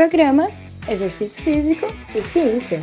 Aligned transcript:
Programa 0.00 0.48
Exercício 0.88 1.44
Físico 1.44 1.84
e 2.14 2.22
Ciência. 2.22 2.80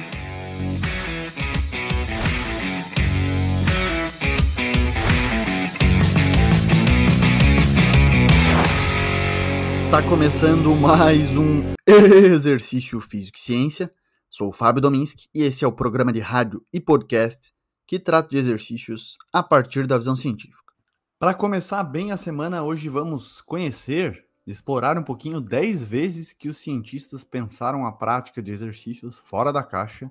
Está 9.73 10.07
começando 10.07 10.75
mais 10.75 11.35
um 11.35 11.73
Exercício 11.89 13.01
Físico 13.01 13.39
e 13.39 13.41
Ciência. 13.41 13.91
Sou 14.29 14.49
o 14.49 14.53
Fábio 14.53 14.79
Dominski 14.79 15.27
e 15.33 15.41
esse 15.41 15.65
é 15.65 15.67
o 15.67 15.71
programa 15.71 16.13
de 16.13 16.19
rádio 16.19 16.63
e 16.71 16.79
podcast 16.79 17.51
que 17.87 17.97
trata 17.97 18.27
de 18.27 18.37
exercícios 18.37 19.17
a 19.33 19.41
partir 19.41 19.87
da 19.87 19.97
visão 19.97 20.15
científica. 20.15 20.71
Para 21.17 21.33
começar 21.33 21.83
bem 21.83 22.11
a 22.11 22.17
semana, 22.17 22.61
hoje 22.61 22.87
vamos 22.87 23.41
conhecer, 23.41 24.26
explorar 24.47 24.97
um 24.97 25.03
pouquinho 25.03 25.41
10 25.41 25.83
vezes 25.83 26.31
que 26.31 26.47
os 26.47 26.57
cientistas 26.57 27.23
pensaram 27.23 27.85
a 27.85 27.91
prática 27.91 28.41
de 28.41 28.51
exercícios 28.51 29.17
fora 29.17 29.51
da 29.51 29.61
caixa 29.61 30.09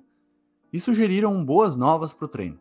e 0.71 0.79
sugeriram 0.79 1.43
boas 1.43 1.75
novas 1.75 2.13
para 2.13 2.25
o 2.25 2.29
treino. 2.29 2.59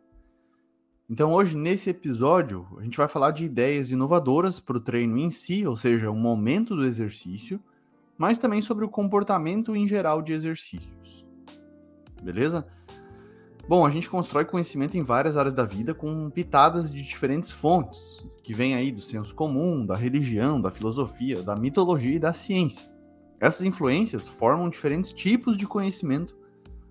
Então, 1.09 1.33
hoje, 1.33 1.57
nesse 1.57 1.91
episódio, 1.91 2.67
a 2.79 2.83
gente 2.83 2.97
vai 2.97 3.07
falar 3.07 3.31
de 3.31 3.45
ideias 3.45 3.91
inovadoras 3.91 4.59
para 4.59 4.77
o 4.77 4.81
treino 4.81 5.19
em 5.19 5.31
si, 5.31 5.67
ou 5.67 5.77
seja, 5.77 6.11
o 6.11 6.17
momento 6.17 6.75
do 6.75 6.85
exercício, 6.85 7.61
mas 8.19 8.39
também 8.39 8.63
sobre 8.63 8.85
o 8.85 8.89
comportamento 8.89 9.77
em 9.77 9.87
geral 9.87 10.21
de 10.23 10.33
exercícios. 10.33 11.25
Beleza? 12.21 12.67
Bom, 13.69 13.85
a 13.85 13.91
gente 13.91 14.09
constrói 14.09 14.45
conhecimento 14.45 14.97
em 14.97 15.03
várias 15.03 15.37
áreas 15.37 15.55
da 15.55 15.65
vida 15.65 15.93
com 15.93 16.31
pitadas 16.31 16.93
de 16.93 17.03
diferentes 17.03 17.51
fontes, 17.51 18.25
que 18.43 18.55
vêm 18.55 18.75
aí 18.75 18.93
do 18.93 19.01
senso 19.01 19.35
comum, 19.35 19.85
da 19.85 19.97
religião, 19.97 20.61
da 20.61 20.71
filosofia, 20.71 21.43
da 21.43 21.57
mitologia 21.57 22.15
e 22.15 22.21
da 22.21 22.33
ciência. 22.33 22.89
Essas 23.41 23.63
influências 23.63 24.29
formam 24.29 24.69
diferentes 24.69 25.11
tipos 25.11 25.57
de 25.57 25.67
conhecimento 25.67 26.37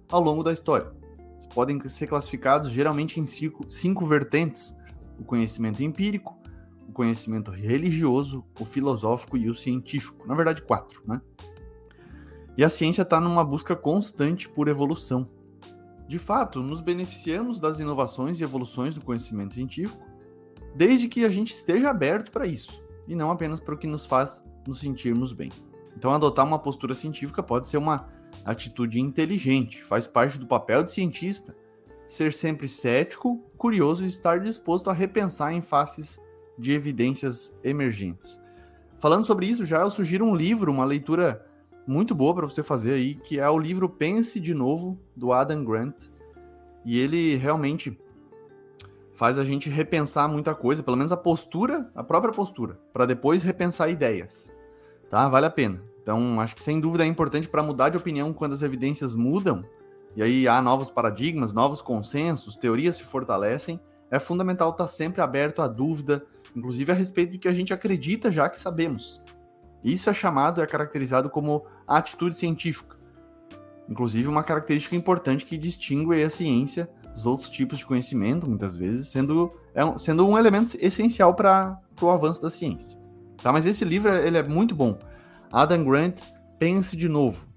ao 0.10 0.22
longo 0.22 0.44
da 0.44 0.52
história 0.52 0.92
podem 1.56 1.86
ser 1.88 2.08
classificados 2.08 2.70
geralmente 2.70 3.20
em 3.20 3.26
cinco, 3.26 3.66
cinco 3.70 4.06
vertentes: 4.06 4.76
o 5.20 5.24
conhecimento 5.24 5.84
empírico, 5.84 6.38
o 6.88 6.92
conhecimento 6.92 7.52
religioso, 7.52 8.44
o 8.60 8.66
filosófico 8.66 9.38
e 9.38 9.50
o 9.50 9.56
científico. 9.56 10.28
Na 10.28 10.36
verdade, 10.36 10.62
quatro, 10.62 11.02
né? 11.06 11.22
E 12.58 12.64
a 12.64 12.70
ciência 12.70 13.02
está 13.02 13.20
numa 13.20 13.44
busca 13.44 13.76
constante 13.76 14.48
por 14.48 14.68
evolução. 14.68 15.28
De 16.08 16.20
fato, 16.20 16.62
nos 16.62 16.82
beneficiamos 16.82 17.60
das 17.60 17.80
inovações 17.80 18.40
e 18.40 18.44
evoluções 18.44 18.94
do 18.94 19.02
conhecimento 19.02 19.54
científico, 19.54 20.06
desde 20.76 21.08
que 21.08 21.26
a 21.26 21.30
gente 21.30 21.54
esteja 21.54 21.90
aberto 21.90 22.32
para 22.32 22.46
isso, 22.46 22.84
e 23.08 23.16
não 23.16 23.32
apenas 23.32 23.60
para 23.60 23.74
o 23.74 23.78
que 23.78 23.88
nos 23.88 24.06
faz 24.06 24.44
nos 24.68 24.80
sentirmos 24.80 25.32
bem. 25.32 25.52
Então, 25.98 26.12
adotar 26.12 26.46
uma 26.46 26.60
postura 26.60 26.94
científica 26.94 27.42
pode 27.42 27.68
ser 27.68 27.78
uma 27.78 28.08
atitude 28.44 29.00
inteligente, 29.00 29.84
faz 29.84 30.08
parte 30.08 30.38
do 30.38 30.46
papel 30.46 30.84
de 30.84 30.92
cientista 30.92 31.56
ser 32.06 32.34
sempre 32.34 32.68
cético, 32.68 33.40
curioso 33.58 34.04
e 34.04 34.08
estar 34.08 34.40
disposto 34.40 34.90
a 34.90 34.94
repensar 34.94 35.54
em 35.54 35.62
faces 35.62 36.22
de 36.58 36.72
evidências 36.72 37.58
emergentes. 37.64 38.40
Falando 39.00 39.26
sobre 39.26 39.48
isso, 39.48 39.66
já 39.66 39.82
eu 39.82 39.90
sugiro 39.90 40.26
um 40.26 40.36
livro, 40.36 40.72
uma 40.72 40.86
leitura 40.86 41.46
muito 41.88 42.16
boa 42.16 42.34
para 42.34 42.48
você 42.48 42.64
fazer 42.64 42.94
aí, 42.94 43.16
que 43.16 43.40
é 43.40 43.50
o 43.50 43.60
livro 43.60 43.88
Pense 43.90 44.40
de 44.40 44.54
Novo, 44.54 45.00
do 45.16 45.32
Adam 45.32 45.64
Grant. 45.64 46.08
E 46.84 47.00
ele 47.00 47.36
realmente 47.36 47.98
faz 49.14 49.40
a 49.40 49.44
gente 49.44 49.70
repensar 49.70 50.28
muita 50.28 50.54
coisa, 50.54 50.84
pelo 50.84 50.98
menos 50.98 51.12
a 51.12 51.18
postura, 51.18 51.90
a 51.96 52.04
própria 52.04 52.34
postura, 52.34 52.80
para 52.92 53.06
depois 53.06 53.44
repensar 53.44 53.90
ideias. 53.90 54.54
Tá? 55.10 55.28
Vale 55.30 55.46
a 55.46 55.52
pena. 55.52 55.82
Então, 56.02 56.40
acho 56.40 56.56
que 56.56 56.62
sem 56.62 56.80
dúvida 56.80 57.04
é 57.04 57.08
importante 57.08 57.48
para 57.48 57.64
mudar 57.64 57.90
de 57.90 57.98
opinião 57.98 58.32
quando 58.34 58.54
as 58.54 58.62
evidências 58.62 59.16
mudam, 59.16 59.66
e 60.16 60.22
aí 60.22 60.48
há 60.48 60.62
novos 60.62 60.90
paradigmas, 60.90 61.52
novos 61.52 61.82
consensos, 61.82 62.56
teorias 62.56 62.98
se 62.98 63.04
fortalecem, 63.04 63.80
é 64.10 64.20
fundamental 64.20 64.70
estar 64.70 64.88
sempre 64.88 65.22
aberto 65.22 65.62
à 65.62 65.68
dúvida, 65.68 66.26
inclusive 66.56 66.92
a 66.92 66.96
respeito 66.96 67.34
do 67.34 67.40
que 67.40 67.48
a 67.48 67.54
gente 67.54 67.74
acredita 67.74 68.32
já 68.32 68.50
que 68.50 68.58
sabemos. 68.58 69.22
Isso 69.86 70.10
é 70.10 70.14
chamado, 70.16 70.64
é 70.64 70.66
caracterizado 70.66 71.30
como 71.30 71.64
atitude 71.88 72.36
científica. 72.36 72.98
Inclusive, 73.88 74.28
uma 74.28 74.44
característica 74.44 74.96
importante 74.96 75.46
que 75.46 75.56
distingue 75.56 76.24
a 76.24 76.30
ciência 76.30 76.90
dos 77.14 77.28
outros 77.28 77.52
tipos 77.52 77.78
de 77.78 77.86
conhecimento, 77.86 78.48
muitas 78.48 78.76
vezes, 78.76 79.08
sendo, 79.10 79.52
é 79.76 79.86
um, 79.86 79.96
sendo 79.96 80.28
um 80.28 80.38
elemento 80.40 80.76
essencial 80.82 81.36
para 81.36 81.80
o 82.02 82.10
avanço 82.10 82.42
da 82.42 82.50
ciência. 82.50 82.98
Tá? 83.44 83.52
Mas 83.52 83.68
esse 83.68 83.86
livro 83.86 84.12
ele 84.12 84.40
é 84.40 84.44
muito 84.44 84.74
bom. 84.74 84.98
Adam 85.52 85.86
Grant, 85.86 86.24
pense 86.58 86.98
de 86.98 87.08
novo. 87.08 87.48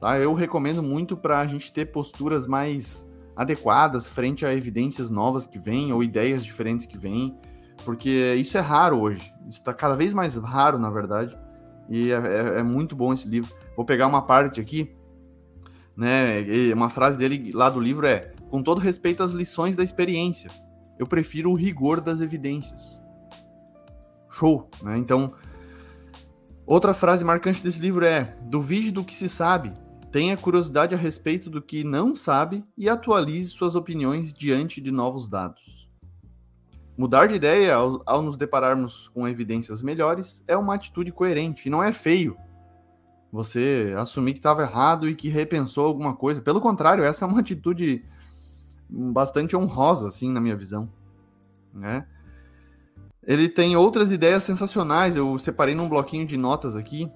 Tá? 0.00 0.18
Eu 0.18 0.34
recomendo 0.34 0.82
muito 0.82 1.16
para 1.16 1.38
a 1.38 1.46
gente 1.46 1.72
ter 1.72 1.86
posturas 1.86 2.48
mais 2.48 3.08
adequadas 3.36 4.08
frente 4.08 4.44
a 4.44 4.52
evidências 4.52 5.08
novas 5.08 5.46
que 5.46 5.58
vêm 5.58 5.92
ou 5.92 6.02
ideias 6.02 6.44
diferentes 6.44 6.84
que 6.84 6.98
vêm, 6.98 7.38
porque 7.84 8.34
isso 8.36 8.58
é 8.58 8.60
raro 8.60 9.00
hoje. 9.00 9.32
Isso 9.48 9.60
está 9.60 9.72
cada 9.72 9.94
vez 9.94 10.12
mais 10.12 10.36
raro, 10.36 10.78
na 10.78 10.90
verdade, 10.90 11.38
e 11.88 12.10
é, 12.10 12.14
é, 12.14 12.58
é, 12.58 12.62
muito 12.62 12.94
bom 12.94 13.12
esse 13.12 13.28
livro. 13.28 13.52
Vou 13.76 13.84
pegar 13.84 14.06
uma 14.06 14.22
parte 14.22 14.60
aqui, 14.60 14.94
né? 15.96 16.40
Uma 16.72 16.90
frase 16.90 17.18
dele 17.18 17.52
lá 17.52 17.68
do 17.68 17.80
livro 17.80 18.06
é: 18.06 18.32
com 18.50 18.62
todo 18.62 18.80
respeito 18.80 19.22
às 19.22 19.32
lições 19.32 19.76
da 19.76 19.82
experiência, 19.82 20.50
eu 20.98 21.06
prefiro 21.06 21.50
o 21.50 21.54
rigor 21.54 22.00
das 22.00 22.20
evidências. 22.20 23.02
Show, 24.30 24.68
né? 24.82 24.98
Então 24.98 25.34
Outra 26.66 26.94
frase 26.94 27.24
marcante 27.24 27.62
desse 27.62 27.78
livro 27.78 28.04
é: 28.04 28.36
duvide 28.42 28.90
do 28.90 29.04
que 29.04 29.12
se 29.12 29.28
sabe, 29.28 29.72
tenha 30.10 30.36
curiosidade 30.36 30.94
a 30.94 30.98
respeito 30.98 31.50
do 31.50 31.60
que 31.60 31.84
não 31.84 32.16
sabe 32.16 32.64
e 32.76 32.88
atualize 32.88 33.50
suas 33.50 33.74
opiniões 33.74 34.32
diante 34.32 34.80
de 34.80 34.90
novos 34.90 35.28
dados. 35.28 35.83
Mudar 36.96 37.26
de 37.26 37.34
ideia 37.34 37.74
ao, 37.74 38.02
ao 38.06 38.22
nos 38.22 38.36
depararmos 38.36 39.08
com 39.08 39.26
evidências 39.26 39.82
melhores 39.82 40.44
é 40.46 40.56
uma 40.56 40.74
atitude 40.74 41.10
coerente 41.10 41.66
e 41.66 41.70
não 41.70 41.82
é 41.82 41.92
feio. 41.92 42.36
Você 43.32 43.92
assumir 43.98 44.32
que 44.32 44.38
estava 44.38 44.62
errado 44.62 45.08
e 45.08 45.14
que 45.14 45.28
repensou 45.28 45.86
alguma 45.86 46.14
coisa. 46.14 46.40
Pelo 46.40 46.60
contrário, 46.60 47.02
essa 47.02 47.24
é 47.24 47.28
uma 47.28 47.40
atitude 47.40 48.04
bastante 48.88 49.56
honrosa, 49.56 50.06
assim, 50.06 50.30
na 50.30 50.40
minha 50.40 50.54
visão. 50.54 50.88
Né? 51.72 52.06
Ele 53.26 53.48
tem 53.48 53.76
outras 53.76 54.12
ideias 54.12 54.44
sensacionais. 54.44 55.16
Eu 55.16 55.36
separei 55.36 55.74
num 55.74 55.88
bloquinho 55.88 56.24
de 56.24 56.36
notas 56.36 56.76
aqui. 56.76 57.10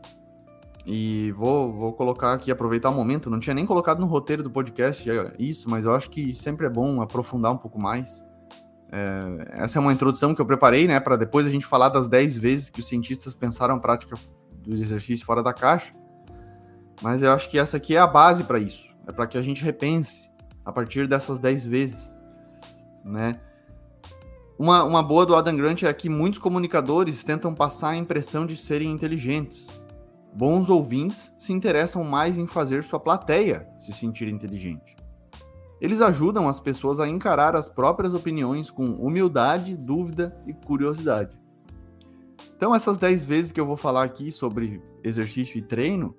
E 0.85 1.33
vou, 1.37 1.73
vou 1.73 1.93
colocar 1.93 2.33
aqui, 2.33 2.51
aproveitar 2.51 2.91
o 2.91 2.95
momento. 2.95 3.31
Não 3.31 3.39
tinha 3.39 3.55
nem 3.55 3.65
colocado 3.65 4.01
no 4.01 4.07
roteiro 4.07 4.43
do 4.43 4.51
podcast 4.51 5.09
isso, 5.39 5.71
mas 5.71 5.85
eu 5.85 5.95
acho 5.95 6.11
que 6.11 6.35
sempre 6.35 6.67
é 6.67 6.71
bom 6.71 7.01
aprofundar 7.01 7.53
um 7.53 7.59
pouco 7.59 7.79
mais. 7.79 8.27
É, 8.91 9.63
essa 9.65 9.79
é 9.79 9.81
uma 9.81 9.93
introdução 9.93 10.35
que 10.35 10.41
eu 10.41 10.47
preparei, 10.47 10.87
né, 10.87 10.99
para 10.99 11.17
depois 11.17 11.47
a 11.47 11.51
gente 11.51 11.67
falar 11.67 11.91
das 11.91 12.07
10 12.07 12.39
vezes 12.39 12.71
que 12.71 12.81
os 12.81 12.89
cientistas 12.89 13.35
pensaram 13.35 13.75
a 13.75 13.79
prática 13.79 14.17
do 14.63 14.75
exercício 14.75 15.25
fora 15.25 15.43
da 15.43 15.53
caixa. 15.53 15.93
Mas 17.03 17.23
eu 17.23 17.33
acho 17.33 17.51
que 17.51 17.59
essa 17.59 17.77
aqui 17.77 17.95
é 17.95 17.99
a 17.99 18.07
base 18.07 18.45
para 18.45 18.59
isso. 18.59 18.89
É 19.07 19.13
para 19.13 19.27
que 19.27 19.39
a 19.39 19.43
gente 19.43 19.65
repense 19.65 20.31
a 20.65 20.73
partir 20.73 21.07
dessas 21.07 21.39
10 21.39 21.67
vezes, 21.67 22.19
né? 23.05 23.41
Uma, 24.59 24.83
uma 24.83 25.03
boa 25.03 25.25
do 25.25 25.37
Adam 25.37 25.57
Grant 25.57 25.85
é 25.85 25.95
que 25.95 26.09
muitos 26.09 26.41
comunicadores 26.41 27.23
tentam 27.23 27.55
passar 27.55 27.91
a 27.91 27.97
impressão 27.97 28.45
de 28.45 28.57
serem 28.57 28.91
inteligentes. 28.91 29.69
Bons 30.35 30.69
ouvintes 30.69 31.33
se 31.39 31.53
interessam 31.53 32.03
mais 32.03 32.37
em 32.37 32.47
fazer 32.47 32.83
sua 32.83 32.99
plateia 32.99 33.69
se 33.79 33.93
sentir 33.93 34.29
inteligente. 34.29 34.98
Eles 35.81 36.01
ajudam 36.01 36.49
as 36.49 36.59
pessoas 36.59 36.99
a 36.99 37.09
encarar 37.09 37.55
as 37.55 37.69
próprias 37.69 38.15
opiniões 38.15 38.71
com 38.71 38.93
humildade, 38.93 39.77
dúvida 39.77 40.37
e 40.47 40.53
curiosidade. 40.53 41.39
Então, 42.57 42.75
essas 42.75 42.99
10 42.99 43.25
vezes 43.25 43.53
que 43.53 43.61
eu 43.61 43.67
vou 43.67 43.77
falar 43.77 44.03
aqui 44.03 44.33
sobre 44.33 44.83
exercício 45.05 45.57
e 45.57 45.63
treino, 45.63 46.17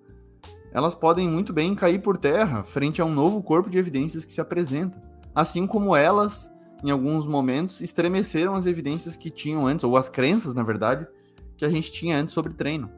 elas 0.71 0.95
podem 0.95 1.27
muito 1.27 1.51
bem 1.51 1.75
cair 1.75 2.01
por 2.01 2.15
terra 2.15 2.63
frente 2.63 3.01
a 3.01 3.05
um 3.05 3.13
novo 3.13 3.41
corpo 3.43 3.69
de 3.69 3.77
evidências 3.77 4.23
que 4.23 4.31
se 4.31 4.39
apresenta, 4.39 5.01
assim 5.35 5.67
como 5.67 5.95
elas 5.95 6.51
em 6.83 6.91
alguns 6.91 7.25
momentos, 7.25 7.81
estremeceram 7.81 8.53
as 8.55 8.65
evidências 8.65 9.15
que 9.15 9.29
tinham 9.29 9.67
antes, 9.67 9.83
ou 9.83 9.97
as 9.97 10.07
crenças, 10.07 10.53
na 10.53 10.63
verdade, 10.63 11.05
que 11.57 11.65
a 11.65 11.69
gente 11.69 11.91
tinha 11.91 12.17
antes 12.17 12.33
sobre 12.33 12.53
treino. 12.53 12.89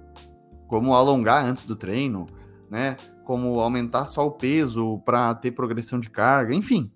Como 0.68 0.94
alongar 0.94 1.44
antes 1.44 1.66
do 1.66 1.76
treino, 1.76 2.28
né? 2.70 2.96
Como 3.32 3.62
aumentar 3.62 4.08
só 4.08 4.28
o 4.28 4.32
peso 4.32 5.00
para 5.06 5.34
ter 5.34 5.52
progressão 5.52 6.02
de 6.02 6.10
carga, 6.10 6.54
enfim. 6.54 6.92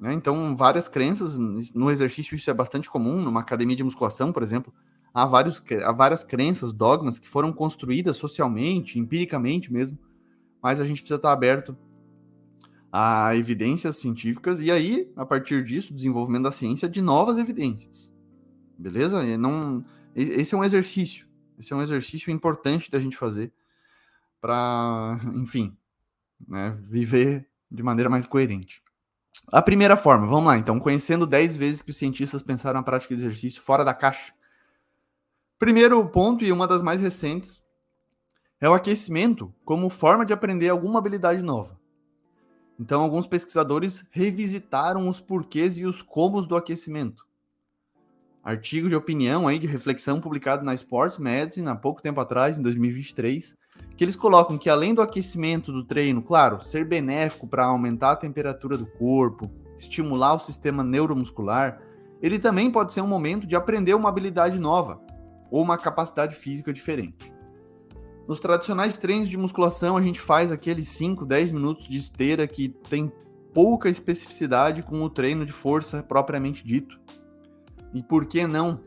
Né? 0.00 0.14
Então, 0.14 0.56
várias 0.56 0.88
crenças, 0.88 1.36
no 1.38 1.90
exercício 1.90 2.34
isso 2.34 2.48
é 2.48 2.54
bastante 2.54 2.88
comum, 2.88 3.20
numa 3.20 3.40
academia 3.40 3.76
de 3.76 3.84
musculação, 3.84 4.32
por 4.32 4.42
exemplo, 4.42 4.72
há, 5.12 5.26
vários, 5.26 5.62
há 5.84 5.92
várias 5.92 6.24
crenças, 6.24 6.72
dogmas 6.72 7.18
que 7.18 7.28
foram 7.28 7.52
construídas 7.52 8.16
socialmente, 8.16 8.98
empiricamente 8.98 9.70
mesmo, 9.70 9.98
mas 10.62 10.80
a 10.80 10.86
gente 10.86 11.02
precisa 11.02 11.18
estar 11.18 11.32
aberto 11.32 11.76
a 12.90 13.36
evidências 13.36 13.98
científicas 13.98 14.60
e 14.60 14.70
aí, 14.70 15.12
a 15.14 15.26
partir 15.26 15.62
disso, 15.62 15.92
desenvolvimento 15.92 16.44
da 16.44 16.50
ciência 16.50 16.88
de 16.88 17.02
novas 17.02 17.36
evidências. 17.36 18.10
Beleza? 18.78 19.22
E 19.22 19.36
não, 19.36 19.84
esse 20.16 20.54
é 20.54 20.56
um 20.56 20.64
exercício. 20.64 21.28
Esse 21.58 21.74
é 21.74 21.76
um 21.76 21.82
exercício 21.82 22.32
importante 22.32 22.90
da 22.90 22.98
gente 22.98 23.18
fazer 23.18 23.52
para, 24.40 25.18
enfim, 25.34 25.76
né, 26.46 26.78
viver 26.88 27.48
de 27.70 27.82
maneira 27.82 28.08
mais 28.08 28.26
coerente. 28.26 28.82
A 29.50 29.62
primeira 29.62 29.96
forma, 29.96 30.26
vamos 30.26 30.46
lá, 30.46 30.58
então, 30.58 30.78
conhecendo 30.78 31.26
10 31.26 31.56
vezes 31.56 31.82
que 31.82 31.90
os 31.90 31.96
cientistas 31.96 32.42
pensaram 32.42 32.80
na 32.80 32.84
prática 32.84 33.14
de 33.14 33.22
exercício 33.22 33.62
fora 33.62 33.84
da 33.84 33.94
caixa. 33.94 34.32
Primeiro 35.58 36.06
ponto, 36.08 36.44
e 36.44 36.52
uma 36.52 36.68
das 36.68 36.82
mais 36.82 37.00
recentes, 37.00 37.62
é 38.60 38.68
o 38.68 38.74
aquecimento 38.74 39.54
como 39.64 39.88
forma 39.88 40.26
de 40.26 40.32
aprender 40.32 40.68
alguma 40.68 40.98
habilidade 40.98 41.42
nova. 41.42 41.78
Então, 42.78 43.02
alguns 43.02 43.26
pesquisadores 43.26 44.04
revisitaram 44.10 45.08
os 45.08 45.18
porquês 45.18 45.76
e 45.76 45.84
os 45.84 46.02
comos 46.02 46.46
do 46.46 46.56
aquecimento. 46.56 47.26
Artigo 48.42 48.88
de 48.88 48.94
opinião 48.94 49.48
aí 49.48 49.58
de 49.58 49.66
reflexão 49.66 50.20
publicado 50.20 50.64
na 50.64 50.74
Sports 50.74 51.18
Medicine 51.18 51.68
há 51.68 51.74
pouco 51.74 52.00
tempo 52.00 52.20
atrás, 52.20 52.56
em 52.56 52.62
2023, 52.62 53.56
que 53.96 54.04
eles 54.04 54.14
colocam 54.14 54.56
que 54.56 54.70
além 54.70 54.94
do 54.94 55.02
aquecimento 55.02 55.72
do 55.72 55.84
treino, 55.84 56.22
claro, 56.22 56.62
ser 56.62 56.84
benéfico 56.84 57.46
para 57.46 57.64
aumentar 57.64 58.12
a 58.12 58.16
temperatura 58.16 58.78
do 58.78 58.86
corpo, 58.86 59.50
estimular 59.76 60.34
o 60.34 60.40
sistema 60.40 60.84
neuromuscular, 60.84 61.80
ele 62.22 62.38
também 62.38 62.70
pode 62.70 62.92
ser 62.92 63.00
um 63.00 63.06
momento 63.06 63.46
de 63.46 63.56
aprender 63.56 63.94
uma 63.94 64.08
habilidade 64.08 64.58
nova 64.58 65.00
ou 65.50 65.62
uma 65.62 65.78
capacidade 65.78 66.34
física 66.34 66.72
diferente. 66.72 67.32
Nos 68.28 68.40
tradicionais 68.40 68.96
treinos 68.96 69.28
de 69.28 69.38
musculação, 69.38 69.96
a 69.96 70.02
gente 70.02 70.20
faz 70.20 70.52
aqueles 70.52 70.88
5, 70.88 71.24
10 71.24 71.50
minutos 71.50 71.88
de 71.88 71.96
esteira 71.96 72.46
que 72.46 72.68
tem 72.68 73.10
pouca 73.54 73.88
especificidade 73.88 74.82
com 74.82 75.02
o 75.02 75.08
treino 75.08 75.46
de 75.46 75.52
força 75.52 76.02
propriamente 76.02 76.64
dito. 76.64 77.00
E 77.94 78.02
por 78.02 78.26
que 78.26 78.46
não 78.46 78.80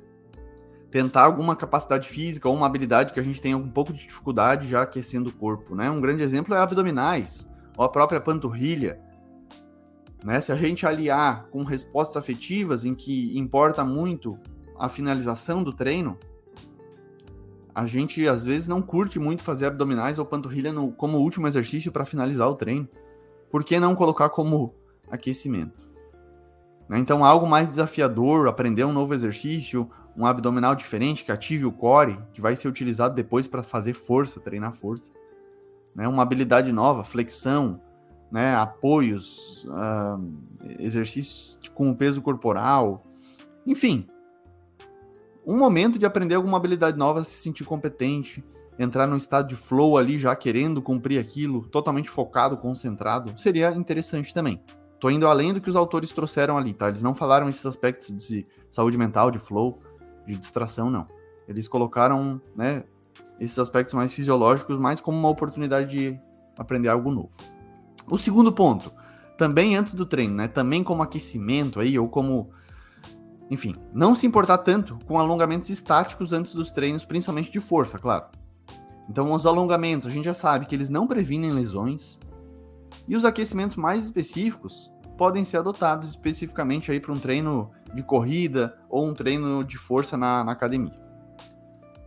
tentar 0.91 1.23
alguma 1.23 1.55
capacidade 1.55 2.07
física 2.07 2.49
ou 2.49 2.55
uma 2.55 2.65
habilidade 2.65 3.13
que 3.13 3.19
a 3.19 3.23
gente 3.23 3.41
tenha 3.41 3.57
um 3.57 3.69
pouco 3.69 3.93
de 3.93 4.05
dificuldade 4.05 4.67
já 4.67 4.81
aquecendo 4.81 5.29
o 5.29 5.33
corpo, 5.33 5.73
né? 5.73 5.89
Um 5.89 6.01
grande 6.01 6.21
exemplo 6.21 6.53
é 6.53 6.57
abdominais 6.57 7.49
ou 7.77 7.85
a 7.85 7.89
própria 7.89 8.19
panturrilha. 8.19 8.99
Né? 10.23 10.39
Se 10.41 10.51
a 10.51 10.55
gente 10.55 10.85
aliar 10.85 11.47
com 11.49 11.63
respostas 11.63 12.17
afetivas 12.17 12.85
em 12.85 12.93
que 12.93 13.35
importa 13.37 13.83
muito 13.85 14.37
a 14.77 14.89
finalização 14.89 15.63
do 15.63 15.73
treino, 15.73 16.19
a 17.73 17.85
gente 17.85 18.27
às 18.27 18.45
vezes 18.45 18.67
não 18.67 18.81
curte 18.81 19.17
muito 19.17 19.43
fazer 19.43 19.67
abdominais 19.67 20.19
ou 20.19 20.25
panturrilha 20.25 20.73
no, 20.73 20.91
como 20.91 21.17
último 21.19 21.47
exercício 21.47 21.91
para 21.91 22.05
finalizar 22.05 22.49
o 22.49 22.55
treino. 22.55 22.87
Por 23.49 23.63
que 23.63 23.79
não 23.79 23.95
colocar 23.95 24.29
como 24.29 24.75
aquecimento? 25.09 25.89
Né? 26.89 26.99
Então, 26.99 27.23
algo 27.23 27.47
mais 27.47 27.69
desafiador, 27.69 28.49
aprender 28.49 28.83
um 28.83 28.91
novo 28.91 29.13
exercício, 29.13 29.89
um 30.15 30.25
abdominal 30.25 30.75
diferente 30.75 31.23
que 31.23 31.31
ative 31.31 31.65
o 31.65 31.71
core, 31.71 32.19
que 32.33 32.41
vai 32.41 32.55
ser 32.55 32.67
utilizado 32.67 33.15
depois 33.15 33.47
para 33.47 33.63
fazer 33.63 33.93
força, 33.93 34.39
treinar 34.39 34.73
força. 34.73 35.11
Né? 35.95 36.07
Uma 36.07 36.23
habilidade 36.23 36.71
nova, 36.71 37.03
flexão, 37.03 37.81
né? 38.31 38.55
apoios, 38.55 39.65
uh, 39.65 40.33
exercícios 40.79 41.57
com 41.73 41.89
o 41.89 41.95
peso 41.95 42.21
corporal, 42.21 43.05
enfim. 43.65 44.07
Um 45.45 45.57
momento 45.57 45.97
de 45.97 46.05
aprender 46.05 46.35
alguma 46.35 46.57
habilidade 46.57 46.97
nova, 46.97 47.23
se 47.23 47.31
sentir 47.31 47.65
competente, 47.65 48.43
entrar 48.77 49.07
num 49.07 49.17
estado 49.17 49.47
de 49.47 49.55
flow 49.55 49.97
ali, 49.97 50.17
já 50.17 50.35
querendo 50.35 50.81
cumprir 50.81 51.19
aquilo, 51.19 51.67
totalmente 51.67 52.09
focado, 52.09 52.57
concentrado, 52.57 53.33
seria 53.39 53.71
interessante 53.71 54.33
também. 54.33 54.61
Tô 54.99 55.09
indo 55.09 55.27
além 55.27 55.51
do 55.51 55.59
que 55.59 55.69
os 55.69 55.75
autores 55.75 56.11
trouxeram 56.11 56.57
ali, 56.57 56.73
tá? 56.73 56.87
Eles 56.87 57.01
não 57.01 57.15
falaram 57.15 57.49
esses 57.49 57.65
aspectos 57.65 58.15
de 58.15 58.45
saúde 58.69 58.97
mental, 58.97 59.31
de 59.31 59.39
flow, 59.39 59.79
de 60.25 60.35
distração, 60.35 60.89
não. 60.89 61.07
Eles 61.47 61.67
colocaram, 61.67 62.41
né, 62.55 62.83
esses 63.39 63.57
aspectos 63.57 63.93
mais 63.93 64.13
fisiológicos 64.13 64.77
mais 64.77 65.01
como 65.01 65.17
uma 65.17 65.29
oportunidade 65.29 65.91
de 65.91 66.19
aprender 66.57 66.89
algo 66.89 67.11
novo. 67.11 67.31
O 68.09 68.17
segundo 68.17 68.51
ponto, 68.53 68.91
também 69.37 69.75
antes 69.75 69.93
do 69.93 70.05
treino, 70.05 70.35
né, 70.35 70.47
também 70.47 70.83
como 70.83 71.01
aquecimento 71.01 71.79
aí 71.79 71.97
ou 71.97 72.07
como 72.07 72.51
enfim, 73.51 73.75
não 73.93 74.15
se 74.15 74.25
importar 74.25 74.59
tanto 74.59 74.97
com 75.05 75.19
alongamentos 75.19 75.69
estáticos 75.69 76.31
antes 76.31 76.53
dos 76.55 76.71
treinos, 76.71 77.03
principalmente 77.03 77.51
de 77.51 77.59
força, 77.59 77.99
claro. 77.99 78.27
Então, 79.09 79.33
os 79.33 79.45
alongamentos, 79.45 80.07
a 80.07 80.09
gente 80.09 80.23
já 80.23 80.33
sabe 80.33 80.65
que 80.65 80.73
eles 80.73 80.87
não 80.87 81.05
previnem 81.05 81.51
lesões. 81.51 82.17
E 83.05 83.13
os 83.13 83.25
aquecimentos 83.25 83.75
mais 83.75 84.05
específicos 84.05 84.89
podem 85.17 85.43
ser 85.43 85.57
adotados 85.57 86.07
especificamente 86.07 86.93
aí 86.93 86.99
para 87.01 87.11
um 87.11 87.19
treino 87.19 87.69
de 87.93 88.03
corrida 88.03 88.77
ou 88.89 89.07
um 89.07 89.13
treino 89.13 89.63
de 89.63 89.77
força 89.77 90.17
na, 90.17 90.43
na 90.43 90.51
academia. 90.51 91.01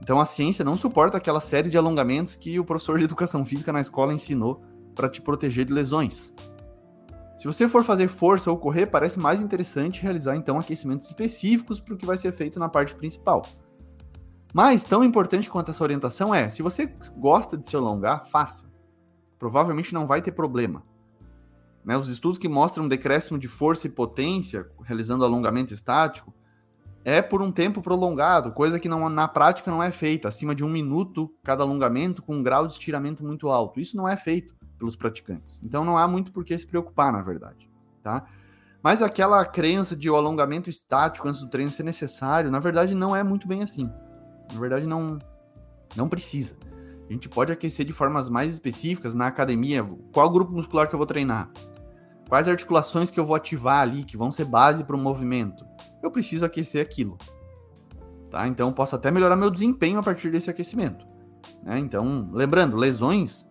Então 0.01 0.21
a 0.21 0.25
ciência 0.25 0.65
não 0.65 0.77
suporta 0.77 1.17
aquela 1.17 1.41
série 1.41 1.71
de 1.71 1.79
alongamentos 1.79 2.35
que 2.35 2.59
o 2.61 2.65
professor 2.65 2.99
de 2.99 3.05
educação 3.05 3.45
física 3.45 3.73
na 3.73 3.81
escola 3.81 4.13
ensinou 4.13 4.63
para 4.95 5.09
te 5.09 5.21
proteger 5.21 5.65
de 5.65 5.73
lesões. 5.73 6.35
Se 7.39 7.47
você 7.47 7.69
for 7.69 7.83
fazer 7.83 8.09
força 8.09 8.51
ou 8.51 8.57
correr, 8.57 8.87
parece 8.87 9.19
mais 9.19 9.41
interessante 9.41 10.03
realizar 10.03 10.37
então 10.37 10.59
aquecimentos 10.59 11.09
específicos 11.09 11.81
para 11.81 11.95
o 11.95 11.97
que 11.97 12.07
vai 12.07 12.17
ser 12.17 12.33
feito 12.33 12.59
na 12.59 12.69
parte 12.69 12.95
principal. 12.95 13.45
Mas 14.53 14.85
tão 14.85 15.03
importante 15.03 15.51
quanto 15.51 15.71
essa 15.71 15.83
orientação 15.83 16.35
é, 16.35 16.49
se 16.49 16.63
você 16.63 16.95
gosta 17.17 17.57
de 17.57 17.69
se 17.69 17.75
alongar, 17.75 18.25
faça. 18.25 18.67
Provavelmente 19.39 19.93
não 19.93 20.07
vai 20.07 20.23
ter 20.23 20.33
problema. 20.33 20.85
Né, 21.85 21.99
os 21.99 22.09
estudos 22.09 22.39
que 22.39 22.49
mostram 22.49 22.85
um 22.85 22.89
decréscimo 22.89 23.39
de 23.39 23.47
força 23.47 23.87
e 23.87 23.91
potência 23.91 24.67
realizando 24.83 25.25
alongamento 25.25 25.75
estático 25.75 26.33
é 27.05 27.21
por 27.21 27.43
um 27.43 27.53
tempo 27.53 27.83
prolongado, 27.83 28.51
coisa 28.53 28.81
que 28.81 28.89
não, 28.89 29.11
na 29.11 29.29
prática 29.29 29.71
não 29.71 29.83
é 29.83 29.93
feita, 29.93 30.27
acima 30.29 30.55
de 30.55 30.65
um 30.65 30.69
minuto 30.69 31.31
cada 31.43 31.63
alongamento 31.63 32.23
com 32.23 32.37
um 32.37 32.43
grau 32.43 32.67
de 32.67 32.73
estiramento 32.73 33.23
muito 33.23 33.51
alto. 33.51 33.79
Isso 33.79 33.95
não 33.95 34.09
é 34.09 34.17
feito 34.17 34.55
pelos 34.79 34.97
praticantes. 34.97 35.61
Então 35.63 35.85
não 35.85 35.99
há 35.99 36.09
muito 36.09 36.33
por 36.33 36.43
que 36.43 36.57
se 36.57 36.67
preocupar, 36.67 37.13
na 37.13 37.21
verdade. 37.21 37.69
Tá? 38.03 38.25
Mas 38.83 39.03
aquela 39.03 39.45
crença 39.45 39.95
de 39.95 40.09
o 40.09 40.17
alongamento 40.17 40.71
estático 40.71 41.29
antes 41.29 41.41
do 41.41 41.49
treino 41.49 41.71
ser 41.71 41.83
necessário, 41.83 42.51
na 42.51 42.59
verdade 42.59 42.95
não 42.95 43.15
é 43.15 43.23
muito 43.23 43.47
bem 43.47 43.63
assim. 43.63 43.91
Na 44.53 44.59
verdade 44.59 44.87
não, 44.87 45.19
não 45.95 46.09
precisa. 46.09 46.57
A 47.09 47.13
gente 47.13 47.29
pode 47.29 47.53
aquecer 47.53 47.85
de 47.85 47.93
formas 47.93 48.31
mais 48.31 48.55
específicas 48.55 49.13
na 49.13 49.27
academia. 49.27 49.85
Qual 50.11 50.31
grupo 50.31 50.53
muscular 50.53 50.89
que 50.89 50.95
eu 50.95 50.99
vou 50.99 51.07
treinar? 51.07 51.51
Quais 52.29 52.49
articulações 52.49 53.11
que 53.11 53.21
eu 53.21 53.27
vou 53.27 53.37
ativar 53.37 53.81
ali, 53.83 54.05
que 54.05 54.17
vão 54.17 54.31
ser 54.31 54.45
base 54.45 54.85
para 54.85 54.97
o 54.97 54.99
movimento? 54.99 55.65
Eu 56.03 56.11
preciso 56.11 56.45
aquecer 56.45 56.81
aquilo. 56.83 57.19
Tá? 58.31 58.49
Então, 58.49 58.73
posso 58.73 58.97
até 58.97 59.11
melhorar 59.11 59.37
meu 59.37 59.51
desempenho 59.51 59.99
a 59.99 60.03
partir 60.03 60.31
desse 60.31 60.51
aquecimento. 60.51 61.07
Né? 61.63 61.79
Então, 61.79 62.31
lembrando, 62.33 62.77
lesões 62.77 63.49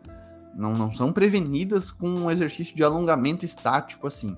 não, 0.55 0.73
não 0.73 0.91
são 0.91 1.11
prevenidas 1.11 1.91
com 1.91 2.07
um 2.07 2.31
exercício 2.31 2.75
de 2.75 2.83
alongamento 2.83 3.45
estático 3.45 4.07
assim. 4.07 4.37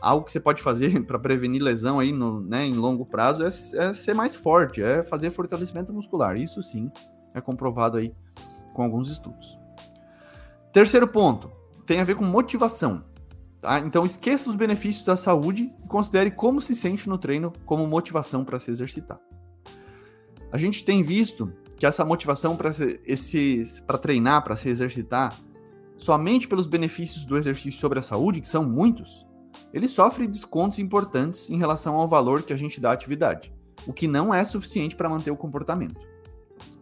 Algo 0.00 0.24
que 0.24 0.32
você 0.32 0.40
pode 0.40 0.62
fazer 0.62 1.02
para 1.06 1.18
prevenir 1.18 1.62
lesão 1.62 1.98
aí 1.98 2.12
no, 2.12 2.40
né, 2.40 2.66
em 2.66 2.74
longo 2.74 3.04
prazo 3.04 3.42
é, 3.42 3.48
é 3.48 3.92
ser 3.92 4.14
mais 4.14 4.34
forte, 4.34 4.82
é 4.82 5.02
fazer 5.02 5.30
fortalecimento 5.30 5.92
muscular. 5.92 6.36
Isso 6.36 6.62
sim 6.62 6.90
é 7.34 7.40
comprovado 7.40 7.98
aí 7.98 8.14
com 8.72 8.82
alguns 8.82 9.10
estudos. 9.10 9.58
Terceiro 10.72 11.06
ponto, 11.06 11.50
tem 11.86 12.00
a 12.00 12.04
ver 12.04 12.16
com 12.16 12.24
motivação. 12.24 13.04
Tá? 13.64 13.78
Então 13.78 14.04
esqueça 14.04 14.50
os 14.50 14.54
benefícios 14.54 15.06
da 15.06 15.16
saúde 15.16 15.72
e 15.82 15.88
considere 15.88 16.30
como 16.30 16.60
se 16.60 16.74
sente 16.74 17.08
no 17.08 17.16
treino 17.16 17.50
como 17.64 17.86
motivação 17.86 18.44
para 18.44 18.58
se 18.58 18.70
exercitar. 18.70 19.18
A 20.52 20.58
gente 20.58 20.84
tem 20.84 21.02
visto 21.02 21.50
que 21.78 21.86
essa 21.86 22.04
motivação 22.04 22.58
para 22.58 22.68
para 23.86 23.96
treinar, 23.96 24.44
para 24.44 24.54
se 24.54 24.68
exercitar, 24.68 25.40
somente 25.96 26.46
pelos 26.46 26.66
benefícios 26.66 27.24
do 27.24 27.38
exercício 27.38 27.80
sobre 27.80 27.98
a 27.98 28.02
saúde, 28.02 28.42
que 28.42 28.48
são 28.48 28.68
muitos, 28.68 29.26
ele 29.72 29.88
sofre 29.88 30.26
descontos 30.26 30.78
importantes 30.78 31.48
em 31.48 31.56
relação 31.56 31.94
ao 31.94 32.06
valor 32.06 32.42
que 32.42 32.52
a 32.52 32.58
gente 32.58 32.78
dá 32.78 32.90
à 32.90 32.92
atividade, 32.92 33.50
o 33.86 33.94
que 33.94 34.06
não 34.06 34.34
é 34.34 34.44
suficiente 34.44 34.94
para 34.94 35.08
manter 35.08 35.30
o 35.30 35.38
comportamento. 35.38 36.06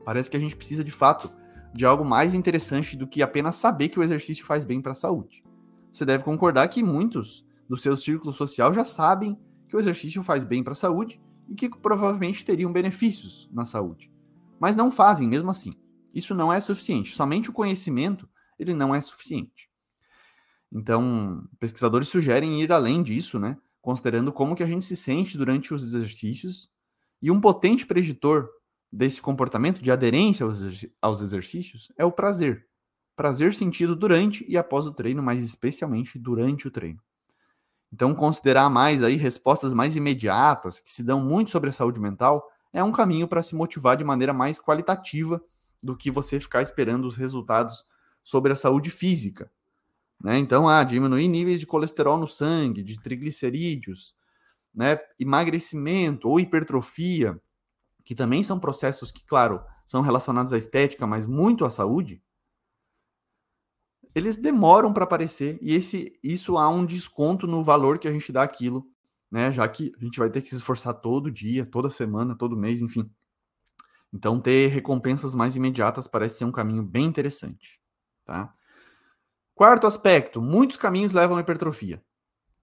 Parece 0.05 0.29
que 0.29 0.37
a 0.37 0.41
gente 0.41 0.57
precisa 0.57 0.83
de 0.83 0.91
fato 0.91 1.33
de 1.73 1.87
algo 1.87 2.05
mais 2.05 2.35
interessante 2.35 2.97
do 2.97 3.07
que 3.07 3.23
apenas 3.23 3.55
saber 3.55 3.89
que 3.89 4.01
o 4.01 4.03
exercício 4.03 4.45
faz 4.45 4.65
bem 4.65 4.83
para 4.83 4.91
a 4.91 4.97
saúde 4.97 5.43
você 5.93 6.05
deve 6.07 6.25
concordar 6.25 6.69
que 6.69 6.83
muitos 6.83 7.47
do 7.69 7.77
seu 7.77 7.97
círculo 7.97 8.33
social 8.33 8.73
já 8.73 8.85
sabem 8.85 9.39
que 9.69 9.77
o 9.77 9.79
exercício 9.79 10.23
faz 10.23 10.45
bem 10.45 10.63
para 10.63 10.73
a 10.73 10.77
saúde 10.77 11.21
e 11.49 11.55
que 11.55 11.69
provavelmente 11.69 12.45
teriam 12.45 12.73
benefícios 12.73 13.49
na 13.53 13.65
saúde, 13.65 14.11
mas 14.59 14.75
não 14.75 14.91
fazem 14.91 15.29
mesmo 15.29 15.51
assim. 15.51 15.73
Isso 16.15 16.35
não 16.35 16.53
é 16.53 16.61
suficiente. 16.61 17.15
Somente 17.15 17.51
o 17.51 17.53
conhecimento 17.53 18.29
ele 18.59 18.75
não 18.75 18.95
é 18.95 19.01
suficiente. 19.01 19.71
Então, 20.71 21.47
pesquisadores 21.59 22.09
sugerem 22.09 22.63
ir 22.63 22.73
além 22.73 23.03
disso, 23.03 23.39
né? 23.39 23.59
Considerando 23.81 24.33
como 24.33 24.55
que 24.55 24.63
a 24.63 24.67
gente 24.67 24.85
se 24.85 24.97
sente 24.97 25.37
durante 25.37 25.75
os 25.75 25.83
exercícios 25.83 26.71
e 27.21 27.31
um 27.31 27.41
potente 27.41 27.85
preditor 27.85 28.49
desse 28.91 29.21
comportamento 29.21 29.83
de 29.83 29.91
aderência 29.91 30.47
aos 31.01 31.21
exercícios 31.21 31.91
é 31.97 32.05
o 32.05 32.13
prazer 32.13 32.67
prazer 33.17 33.55
sentido 33.55 33.95
durante 33.95 34.45
e 34.49 34.57
após 34.57 34.87
o 34.87 34.93
treino, 34.93 35.23
mas 35.23 35.43
especialmente 35.43 36.19
durante 36.19 36.67
o 36.67 36.71
treino. 36.71 37.01
Então, 37.93 38.15
considerar 38.15 38.71
mais 38.71 39.03
aí 39.03 39.17
respostas 39.17 39.75
mais 39.75 39.97
imediatas, 39.97 40.81
que 40.81 40.91
se 40.91 41.03
dão 41.03 41.21
muito 41.21 41.51
sobre 41.51 41.69
a 41.69 41.73
saúde 41.73 42.01
mental, 42.01 42.43
é 42.73 42.83
um 42.83 42.91
caminho 42.91 43.29
para 43.29 43.43
se 43.43 43.55
motivar 43.55 43.97
de 43.97 44.05
maneira 44.05 44.33
mais 44.33 44.59
qualitativa 44.59 45.43
do 45.83 45.97
que 45.97 46.11
você 46.11 46.41
ficar 46.41 46.63
esperando 46.63 47.07
os 47.07 47.17
resultados 47.17 47.85
sobre 48.23 48.53
a 48.53 48.57
saúde 48.57 48.89
física. 48.89 49.51
Né? 50.23 50.39
Então, 50.39 50.69
ah, 50.69 50.83
diminuir 50.85 51.29
níveis 51.29 51.61
de 51.61 51.67
colesterol 51.67 52.17
no 52.17 52.29
sangue, 52.29 52.83
de 52.83 52.99
triglicerídeos, 53.01 54.15
né? 54.75 54.99
emagrecimento 55.19 56.29
ou 56.29 56.41
hipertrofia, 56.41 57.39
que 58.05 58.15
também 58.15 58.43
são 58.43 58.59
processos 58.59 59.11
que, 59.13 59.25
claro, 59.27 59.63
são 59.87 60.01
relacionados 60.01 60.53
à 60.53 60.59
estética, 60.59 61.07
mas 61.07 61.27
muito 61.27 61.65
à 61.65 61.71
saúde, 61.71 62.23
eles 64.15 64.37
demoram 64.37 64.93
para 64.93 65.05
aparecer 65.05 65.59
e 65.63 65.75
esse, 65.75 66.13
isso 66.23 66.59
há 66.59 66.69
um 66.69 66.85
desconto 66.85 67.47
no 67.47 67.65
valor 67.65 67.99
que 67.99 68.07
a 68.07 68.13
gente 68.13 68.31
dá 68.33 68.43
aquilo, 68.43 68.87
né? 69.31 69.51
Já 69.51 69.67
que 69.67 69.93
a 69.99 70.05
gente 70.05 70.19
vai 70.19 70.29
ter 70.29 70.43
que 70.43 70.49
se 70.49 70.57
esforçar 70.57 70.95
todo 70.95 71.31
dia, 71.31 71.65
toda 71.65 71.89
semana, 71.89 72.37
todo 72.37 72.57
mês, 72.57 72.81
enfim. 72.83 73.11
Então, 74.13 74.39
ter 74.39 74.69
recompensas 74.69 75.35
mais 75.35 75.57
imediatas 75.57 76.07
parece 76.07 76.39
ser 76.39 76.45
um 76.45 76.53
caminho 76.53 76.83
bem 76.83 77.07
interessante, 77.07 77.81
tá? 78.25 78.53
Quarto 79.55 79.87
aspecto, 79.87 80.43
muitos 80.43 80.77
caminhos 80.77 81.13
levam 81.13 81.37
à 81.37 81.41
hipertrofia. 81.41 82.03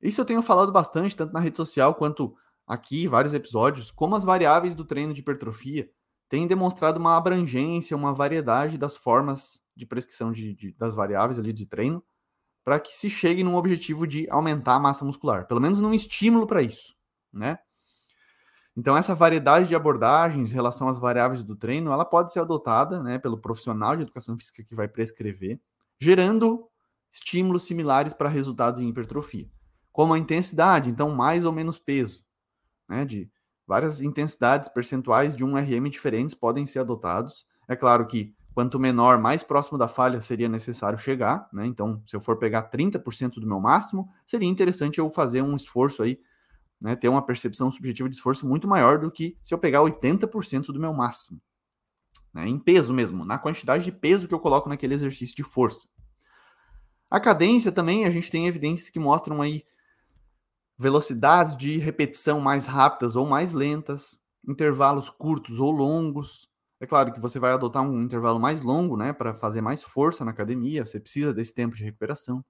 Isso 0.01 0.21
eu 0.21 0.25
tenho 0.25 0.41
falado 0.41 0.71
bastante, 0.71 1.15
tanto 1.15 1.33
na 1.33 1.39
rede 1.39 1.57
social 1.57 1.95
quanto 1.95 2.35
aqui, 2.67 3.07
vários 3.07 3.33
episódios, 3.33 3.89
como 3.89 4.15
as 4.15 4.23
variáveis 4.23 4.75
do 4.75 4.85
treino 4.85 5.13
de 5.13 5.21
hipertrofia 5.21 5.89
têm 6.29 6.45
demonstrado 6.45 6.99
uma 6.99 7.17
abrangência, 7.17 7.97
uma 7.97 8.13
variedade 8.13 8.77
das 8.77 8.95
formas 8.95 9.63
de 9.79 9.85
prescrição 9.85 10.31
de, 10.31 10.53
de, 10.53 10.71
das 10.73 10.93
variáveis 10.93 11.39
ali 11.39 11.53
de 11.53 11.65
treino, 11.65 12.03
para 12.63 12.79
que 12.79 12.93
se 12.93 13.09
chegue 13.09 13.43
num 13.43 13.55
objetivo 13.55 14.05
de 14.05 14.29
aumentar 14.29 14.75
a 14.75 14.79
massa 14.79 15.05
muscular, 15.05 15.47
pelo 15.47 15.61
menos 15.61 15.79
num 15.79 15.93
estímulo 15.93 16.45
para 16.45 16.61
isso, 16.61 16.93
né? 17.31 17.57
Então 18.75 18.95
essa 18.95 19.15
variedade 19.15 19.67
de 19.67 19.75
abordagens 19.75 20.51
em 20.51 20.55
relação 20.55 20.87
às 20.87 20.99
variáveis 20.99 21.43
do 21.43 21.55
treino, 21.55 21.91
ela 21.91 22.05
pode 22.05 22.31
ser 22.31 22.39
adotada, 22.39 23.01
né, 23.01 23.17
pelo 23.17 23.37
profissional 23.37 23.95
de 23.95 24.03
educação 24.03 24.37
física 24.37 24.63
que 24.63 24.75
vai 24.75 24.87
prescrever, 24.87 25.59
gerando 25.99 26.69
estímulos 27.11 27.63
similares 27.63 28.13
para 28.13 28.29
resultados 28.29 28.79
em 28.81 28.89
hipertrofia, 28.89 29.49
como 29.91 30.13
a 30.13 30.19
intensidade, 30.19 30.89
então 30.89 31.09
mais 31.09 31.43
ou 31.43 31.51
menos 31.51 31.79
peso, 31.79 32.23
né, 32.87 33.05
de 33.05 33.29
várias 33.65 34.01
intensidades 34.01 34.69
percentuais 34.69 35.33
de 35.33 35.43
um 35.43 35.55
RM 35.55 35.89
diferentes 35.89 36.35
podem 36.35 36.65
ser 36.65 36.79
adotados. 36.79 37.47
É 37.67 37.75
claro 37.75 38.05
que 38.07 38.35
Quanto 38.53 38.79
menor, 38.79 39.19
mais 39.19 39.43
próximo 39.43 39.77
da 39.77 39.87
falha 39.87 40.21
seria 40.21 40.49
necessário 40.49 40.97
chegar, 40.97 41.47
né? 41.53 41.65
Então, 41.65 42.01
se 42.05 42.15
eu 42.15 42.19
for 42.19 42.37
pegar 42.37 42.69
30% 42.69 43.39
do 43.39 43.47
meu 43.47 43.59
máximo, 43.59 44.09
seria 44.25 44.49
interessante 44.49 44.99
eu 44.99 45.09
fazer 45.09 45.41
um 45.41 45.55
esforço 45.55 46.03
aí, 46.03 46.19
né? 46.81 46.95
Ter 46.95 47.09
uma 47.09 47.25
percepção 47.25 47.69
subjetiva 47.69 48.09
de 48.09 48.15
esforço 48.15 48.47
muito 48.47 48.67
maior 48.67 48.99
do 48.99 49.11
que 49.11 49.37
se 49.43 49.53
eu 49.53 49.57
pegar 49.57 49.81
80% 49.81 50.67
do 50.67 50.79
meu 50.79 50.93
máximo. 50.93 51.39
Né? 52.33 52.47
Em 52.47 52.59
peso 52.59 52.93
mesmo, 52.93 53.25
na 53.25 53.37
quantidade 53.37 53.83
de 53.83 53.91
peso 53.91 54.27
que 54.27 54.33
eu 54.33 54.39
coloco 54.39 54.69
naquele 54.69 54.93
exercício 54.93 55.35
de 55.35 55.43
força. 55.43 55.87
A 57.09 57.19
cadência 57.19 57.71
também, 57.71 58.05
a 58.05 58.11
gente 58.11 58.29
tem 58.29 58.45
evidências 58.47 58.89
que 58.89 58.99
mostram 58.99 59.41
aí 59.41 59.63
velocidades 60.77 61.57
de 61.57 61.77
repetição 61.77 62.39
mais 62.39 62.65
rápidas 62.65 63.15
ou 63.15 63.25
mais 63.25 63.51
lentas, 63.51 64.19
intervalos 64.47 65.09
curtos 65.09 65.59
ou 65.59 65.71
longos, 65.71 66.48
é 66.79 66.87
claro 66.87 67.11
que 67.11 67.19
você 67.19 67.39
vai 67.39 67.51
adotar 67.51 67.83
um 67.83 68.01
intervalo 68.01 68.39
mais 68.39 68.61
longo, 68.61 68.95
né, 68.95 69.11
para 69.11 69.33
fazer 69.33 69.61
mais 69.61 69.83
força 69.83 70.23
na 70.23 70.31
academia, 70.31 70.85
você 70.85 70.99
precisa 70.99 71.33
desse 71.33 71.53
tempo 71.53 71.75
de 71.75 71.83
recuperação. 71.83 72.43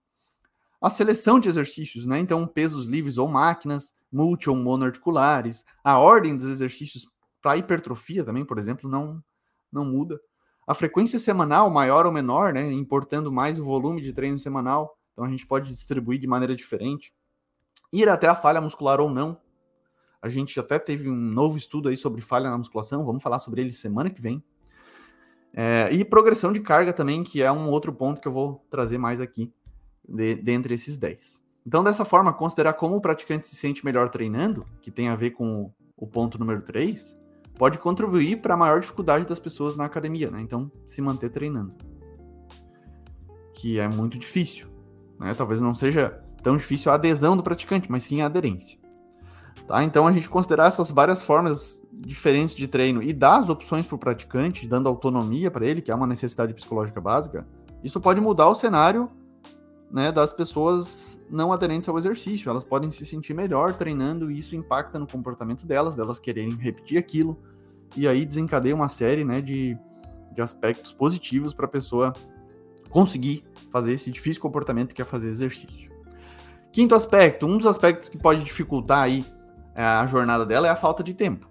A 0.82 0.90
seleção 0.90 1.40
de 1.40 1.50
exercícios, 1.50 2.06
né, 2.06 2.20
então 2.20 2.46
pesos 2.46 2.88
livres 2.88 3.18
ou 3.18 3.28
máquinas, 3.28 3.96
multi 4.12 4.50
ou 4.50 4.56
monoarticulares, 4.56 5.66
a 5.84 5.98
ordem 5.98 6.36
dos 6.36 6.46
exercícios 6.46 7.08
para 7.42 7.58
hipertrofia 7.58 8.24
também, 8.24 8.46
por 8.46 8.58
exemplo, 8.58 8.90
não 8.90 9.24
não 9.72 9.86
muda. 9.86 10.20
A 10.66 10.74
frequência 10.74 11.20
semanal, 11.20 11.70
maior 11.70 12.06
ou 12.06 12.12
menor, 12.12 12.54
né, 12.54 12.72
importando 12.72 13.32
mais 13.32 13.60
o 13.60 13.64
volume 13.64 14.02
de 14.02 14.14
treino 14.14 14.40
semanal, 14.40 14.98
então 15.12 15.26
a 15.26 15.30
gente 15.30 15.46
pode 15.46 15.70
distribuir 15.70 16.20
de 16.20 16.28
maneira 16.28 16.56
diferente. 16.56 17.14
Ir 17.92 18.08
até 18.08 18.28
a 18.28 18.36
falha 18.36 18.62
muscular 18.62 19.00
ou 19.00 19.10
não, 19.10 19.40
a 20.22 20.30
gente 20.30 20.60
até 20.60 20.78
teve 20.78 21.10
um 21.10 21.16
novo 21.16 21.58
estudo 21.58 21.90
aí 21.90 21.98
sobre 21.98 22.22
falha 22.22 22.50
na 22.50 22.58
musculação, 22.58 23.06
vamos 23.06 23.24
falar 23.24 23.40
sobre 23.40 23.62
ele 23.62 23.72
semana 23.72 24.10
que 24.10 24.22
vem. 24.22 24.44
É, 25.54 25.90
e 25.92 26.06
progressão 26.06 26.54
de 26.54 26.60
carga 26.60 26.94
também, 26.94 27.24
que 27.24 27.42
é 27.42 27.52
um 27.52 27.70
outro 27.70 27.94
ponto 27.94 28.22
que 28.22 28.28
eu 28.28 28.32
vou 28.32 28.66
trazer 28.70 28.98
mais 28.98 29.20
aqui, 29.20 29.52
de, 30.08 30.36
dentre 30.36 30.74
esses 30.74 30.98
10. 30.98 31.44
Então, 31.66 31.84
dessa 31.84 32.06
forma, 32.06 32.34
considerar 32.34 32.74
como 32.74 32.96
o 32.96 33.02
praticante 33.02 33.48
se 33.48 33.56
sente 33.56 33.84
melhor 33.84 34.10
treinando, 34.10 34.66
que 34.82 34.92
tem 34.92 35.10
a 35.10 35.16
ver 35.16 35.32
com 35.32 35.72
o, 35.96 36.08
ponto 36.08 36.40
número 36.40 36.62
3, 36.62 37.18
pode 37.58 37.78
contribuir 37.78 38.42
para 38.42 38.54
a 38.54 38.58
maior 38.58 38.80
dificuldade 38.80 39.26
das 39.26 39.40
pessoas 39.40 39.76
na 39.76 39.86
academia, 39.86 40.32
né? 40.32 40.42
Então, 40.42 40.72
se 40.88 41.02
manter 41.02 41.30
treinando. 41.30 41.76
Que 43.54 43.80
é 43.80 43.88
muito 43.88 44.18
difícil. 44.18 44.68
Né? 45.20 45.34
Talvez 45.34 45.60
não 45.62 45.76
seja 45.76 46.10
tão 46.42 46.56
difícil 46.56 46.92
a 46.92 46.96
adesão 46.96 47.36
do 47.36 47.44
praticante, 47.44 47.92
mas 47.92 48.04
sim 48.04 48.22
a 48.22 48.28
aderência. 48.28 48.80
Tá? 49.70 49.84
Então, 49.84 50.08
a 50.08 50.12
gente 50.12 50.28
considerar 50.28 50.66
essas 50.66 50.90
várias 50.90 51.22
formas 51.22 51.84
diferentes 51.94 52.56
de 52.56 52.68
treino 52.68 53.04
e 53.04 53.14
dar 53.14 53.38
as 53.38 53.50
opções 53.50 53.86
para 53.86 53.94
o 53.94 54.00
praticante, 54.00 54.68
dando 54.68 54.90
autonomia 54.90 55.52
para 55.52 55.64
ele, 55.64 55.80
que 55.80 55.92
é 55.92 55.96
uma 55.96 56.08
necessidade 56.08 56.56
psicológica 56.56 57.00
básica, 57.00 57.48
isso 57.84 58.02
pode 58.02 58.20
mudar 58.20 58.48
o 58.48 58.56
cenário 58.56 59.12
né, 59.92 60.12
das 60.12 60.34
pessoas 60.34 61.22
não 61.30 61.54
aderentes 61.54 61.88
ao 61.88 62.00
exercício. 62.00 62.50
Elas 62.50 62.64
podem 62.64 62.90
se 62.90 63.06
sentir 63.06 63.36
melhor 63.36 63.76
treinando 63.76 64.32
e 64.32 64.40
isso 64.40 64.56
impacta 64.56 64.98
no 64.98 65.06
comportamento 65.06 65.68
delas, 65.68 65.94
delas 65.94 66.18
quererem 66.18 66.56
repetir 66.56 66.98
aquilo, 66.98 67.38
e 67.96 68.08
aí 68.08 68.26
desencadeia 68.26 68.74
uma 68.74 68.88
série 68.88 69.24
né, 69.24 69.40
de, 69.40 69.78
de 70.34 70.42
aspectos 70.42 70.92
positivos 70.92 71.54
para 71.54 71.68
a 71.68 71.70
pessoa 71.70 72.12
conseguir 72.90 73.46
fazer 73.70 73.94
esse 73.94 74.10
difícil 74.10 74.42
comportamento 74.42 74.96
que 74.96 75.02
é 75.04 75.06
fazer 75.06 75.28
exercício. 75.28 75.92
Quinto 76.72 76.96
aspecto, 76.96 77.46
um 77.46 77.56
dos 77.56 77.68
aspectos 77.68 78.10
que 78.10 78.18
pode 78.18 78.44
dificultar 78.44 79.04
aí 79.04 79.24
a 79.76 80.06
jornada 80.06 80.46
dela 80.46 80.68
é 80.68 80.70
a 80.70 80.76
falta 80.76 81.04
de 81.04 81.14
tempo. 81.14 81.50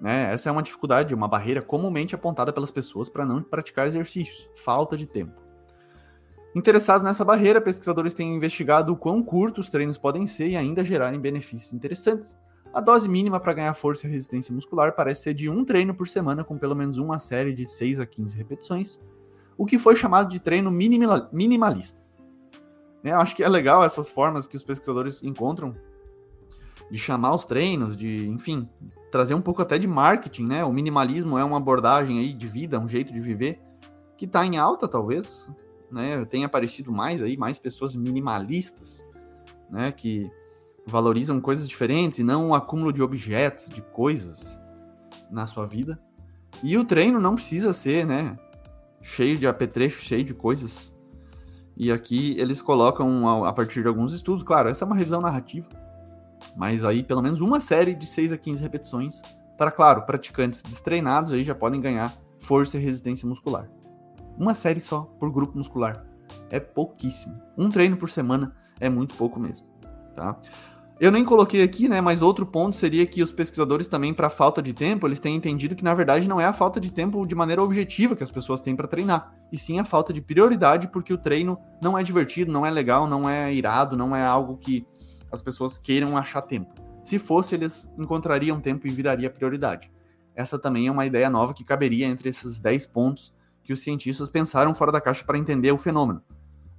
Né? 0.00 0.32
Essa 0.32 0.48
é 0.48 0.52
uma 0.52 0.62
dificuldade, 0.62 1.14
uma 1.14 1.28
barreira 1.28 1.60
comumente 1.60 2.14
apontada 2.14 2.52
pelas 2.52 2.70
pessoas 2.70 3.08
para 3.08 3.26
não 3.26 3.42
praticar 3.42 3.86
exercícios, 3.86 4.48
falta 4.54 4.96
de 4.96 5.06
tempo. 5.06 5.40
Interessados 6.54 7.04
nessa 7.04 7.24
barreira, 7.24 7.60
pesquisadores 7.60 8.14
têm 8.14 8.34
investigado 8.34 8.92
o 8.92 8.96
quão 8.96 9.22
curtos 9.22 9.66
os 9.66 9.70
treinos 9.70 9.98
podem 9.98 10.26
ser 10.26 10.48
e 10.48 10.56
ainda 10.56 10.84
gerarem 10.84 11.20
benefícios 11.20 11.72
interessantes. 11.72 12.36
A 12.72 12.80
dose 12.80 13.08
mínima 13.08 13.38
para 13.38 13.52
ganhar 13.52 13.74
força 13.74 14.06
e 14.06 14.10
resistência 14.10 14.54
muscular 14.54 14.92
parece 14.94 15.22
ser 15.22 15.34
de 15.34 15.48
um 15.48 15.64
treino 15.64 15.94
por 15.94 16.08
semana 16.08 16.42
com 16.42 16.58
pelo 16.58 16.74
menos 16.74 16.98
uma 16.98 17.18
série 17.18 17.52
de 17.52 17.70
6 17.70 18.00
a 18.00 18.06
15 18.06 18.36
repetições, 18.36 19.00
o 19.56 19.66
que 19.66 19.78
foi 19.78 19.94
chamado 19.94 20.28
de 20.28 20.40
treino 20.40 20.70
minimalista. 20.70 22.02
Eu 23.04 23.20
acho 23.20 23.34
que 23.36 23.42
é 23.42 23.48
legal 23.48 23.84
essas 23.84 24.08
formas 24.08 24.46
que 24.46 24.56
os 24.56 24.62
pesquisadores 24.62 25.22
encontram 25.22 25.74
de 26.90 26.98
chamar 26.98 27.34
os 27.34 27.44
treinos, 27.44 27.96
de, 27.96 28.26
enfim, 28.28 28.68
trazer 29.10 29.34
um 29.34 29.40
pouco 29.40 29.62
até 29.62 29.78
de 29.78 29.86
marketing, 29.86 30.46
né? 30.46 30.64
O 30.64 30.72
minimalismo 30.72 31.38
é 31.38 31.44
uma 31.44 31.56
abordagem 31.56 32.18
aí 32.18 32.32
de 32.32 32.46
vida, 32.46 32.78
um 32.78 32.88
jeito 32.88 33.12
de 33.12 33.20
viver 33.20 33.60
que 34.16 34.26
está 34.26 34.44
em 34.44 34.58
alta, 34.58 34.86
talvez, 34.86 35.50
né? 35.90 36.24
Tem 36.26 36.44
aparecido 36.44 36.92
mais 36.92 37.22
aí, 37.22 37.36
mais 37.36 37.58
pessoas 37.58 37.94
minimalistas, 37.94 39.06
né? 39.70 39.92
Que 39.92 40.30
valorizam 40.86 41.40
coisas 41.40 41.68
diferentes 41.68 42.18
e 42.18 42.24
não 42.24 42.50
o 42.50 42.54
acúmulo 42.54 42.92
de 42.92 43.02
objetos, 43.02 43.68
de 43.68 43.82
coisas 43.82 44.60
na 45.30 45.46
sua 45.46 45.66
vida. 45.66 46.00
E 46.62 46.76
o 46.76 46.84
treino 46.84 47.20
não 47.20 47.34
precisa 47.34 47.72
ser, 47.72 48.04
né? 48.04 48.38
Cheio 49.00 49.38
de 49.38 49.46
apetrecho, 49.46 50.02
cheio 50.02 50.24
de 50.24 50.34
coisas. 50.34 50.94
E 51.76 51.90
aqui 51.90 52.36
eles 52.38 52.60
colocam, 52.60 53.44
a 53.46 53.52
partir 53.52 53.80
de 53.80 53.88
alguns 53.88 54.12
estudos, 54.12 54.42
claro, 54.42 54.68
essa 54.68 54.84
é 54.84 54.86
uma 54.86 54.96
revisão 54.96 55.20
narrativa, 55.20 55.68
mas 56.56 56.84
aí, 56.84 57.02
pelo 57.02 57.22
menos 57.22 57.40
uma 57.40 57.60
série 57.60 57.94
de 57.94 58.06
6 58.06 58.32
a 58.32 58.38
15 58.38 58.62
repetições 58.62 59.22
para, 59.56 59.70
claro, 59.70 60.02
praticantes 60.02 60.62
destreinados 60.62 61.32
aí 61.32 61.44
já 61.44 61.54
podem 61.54 61.80
ganhar 61.80 62.14
força 62.38 62.78
e 62.78 62.80
resistência 62.80 63.28
muscular. 63.28 63.68
Uma 64.38 64.54
série 64.54 64.80
só 64.80 65.02
por 65.18 65.30
grupo 65.30 65.56
muscular. 65.56 66.04
É 66.48 66.58
pouquíssimo. 66.58 67.40
Um 67.58 67.70
treino 67.70 67.96
por 67.96 68.08
semana 68.08 68.54
é 68.80 68.88
muito 68.88 69.14
pouco 69.14 69.38
mesmo, 69.38 69.66
tá? 70.14 70.40
Eu 71.00 71.10
nem 71.10 71.24
coloquei 71.24 71.62
aqui, 71.62 71.88
né, 71.88 71.98
mas 71.98 72.20
outro 72.20 72.44
ponto 72.44 72.76
seria 72.76 73.06
que 73.06 73.22
os 73.22 73.32
pesquisadores 73.32 73.86
também 73.86 74.12
para 74.12 74.28
falta 74.28 74.60
de 74.60 74.74
tempo, 74.74 75.06
eles 75.06 75.18
têm 75.18 75.34
entendido 75.34 75.74
que 75.74 75.82
na 75.82 75.94
verdade 75.94 76.28
não 76.28 76.38
é 76.38 76.44
a 76.44 76.52
falta 76.52 76.78
de 76.78 76.92
tempo 76.92 77.24
de 77.26 77.34
maneira 77.34 77.62
objetiva 77.62 78.14
que 78.14 78.22
as 78.22 78.30
pessoas 78.30 78.60
têm 78.60 78.76
para 78.76 78.86
treinar, 78.86 79.32
e 79.50 79.56
sim 79.56 79.78
a 79.78 79.84
falta 79.84 80.12
de 80.12 80.20
prioridade 80.20 80.88
porque 80.88 81.10
o 81.10 81.16
treino 81.16 81.58
não 81.80 81.98
é 81.98 82.02
divertido, 82.02 82.52
não 82.52 82.66
é 82.66 82.70
legal, 82.70 83.06
não 83.06 83.26
é 83.26 83.50
irado, 83.50 83.96
não 83.96 84.14
é 84.14 84.22
algo 84.22 84.58
que 84.58 84.84
as 85.30 85.42
pessoas 85.42 85.78
queiram 85.78 86.16
achar 86.16 86.42
tempo. 86.42 86.74
Se 87.04 87.18
fosse, 87.18 87.54
eles 87.54 87.92
encontrariam 87.98 88.60
tempo 88.60 88.86
e 88.86 88.90
viraria 88.90 89.30
prioridade. 89.30 89.90
Essa 90.34 90.58
também 90.58 90.86
é 90.86 90.90
uma 90.90 91.06
ideia 91.06 91.28
nova 91.28 91.54
que 91.54 91.64
caberia 91.64 92.06
entre 92.06 92.28
esses 92.28 92.58
10 92.58 92.86
pontos 92.86 93.34
que 93.62 93.72
os 93.72 93.82
cientistas 93.82 94.28
pensaram 94.28 94.74
fora 94.74 94.92
da 94.92 95.00
caixa 95.00 95.24
para 95.24 95.38
entender 95.38 95.72
o 95.72 95.76
fenômeno. 95.76 96.22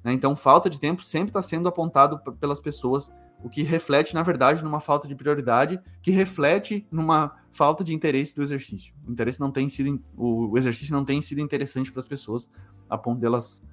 Né? 0.04 0.14
Então, 0.14 0.36
falta 0.36 0.70
de 0.70 0.80
tempo 0.80 1.04
sempre 1.04 1.30
está 1.30 1.42
sendo 1.42 1.68
apontado 1.68 2.20
pelas 2.40 2.60
pessoas, 2.60 3.12
o 3.44 3.50
que 3.50 3.64
reflete, 3.64 4.14
na 4.14 4.24
verdade, 4.24 4.64
numa 4.64 4.80
falta 4.80 5.08
de 5.08 5.16
prioridade, 5.16 5.80
que 6.02 6.12
reflete 6.12 6.88
numa 6.92 7.36
falta 7.52 7.84
de 7.84 7.94
interesse 7.94 8.36
do 8.36 8.44
exercício. 8.44 8.94
O 9.08 9.12
interesse 9.12 9.40
não 9.40 9.52
tem 9.52 9.68
sido, 9.68 10.02
o 10.16 10.58
exercício 10.58 10.94
não 10.94 11.04
tem 11.04 11.22
sido 11.22 11.42
interessante 11.42 11.92
para 11.92 12.00
as 12.00 12.08
pessoas, 12.08 12.50
a 12.90 12.98
ponto 12.98 13.20
delas 13.20 13.64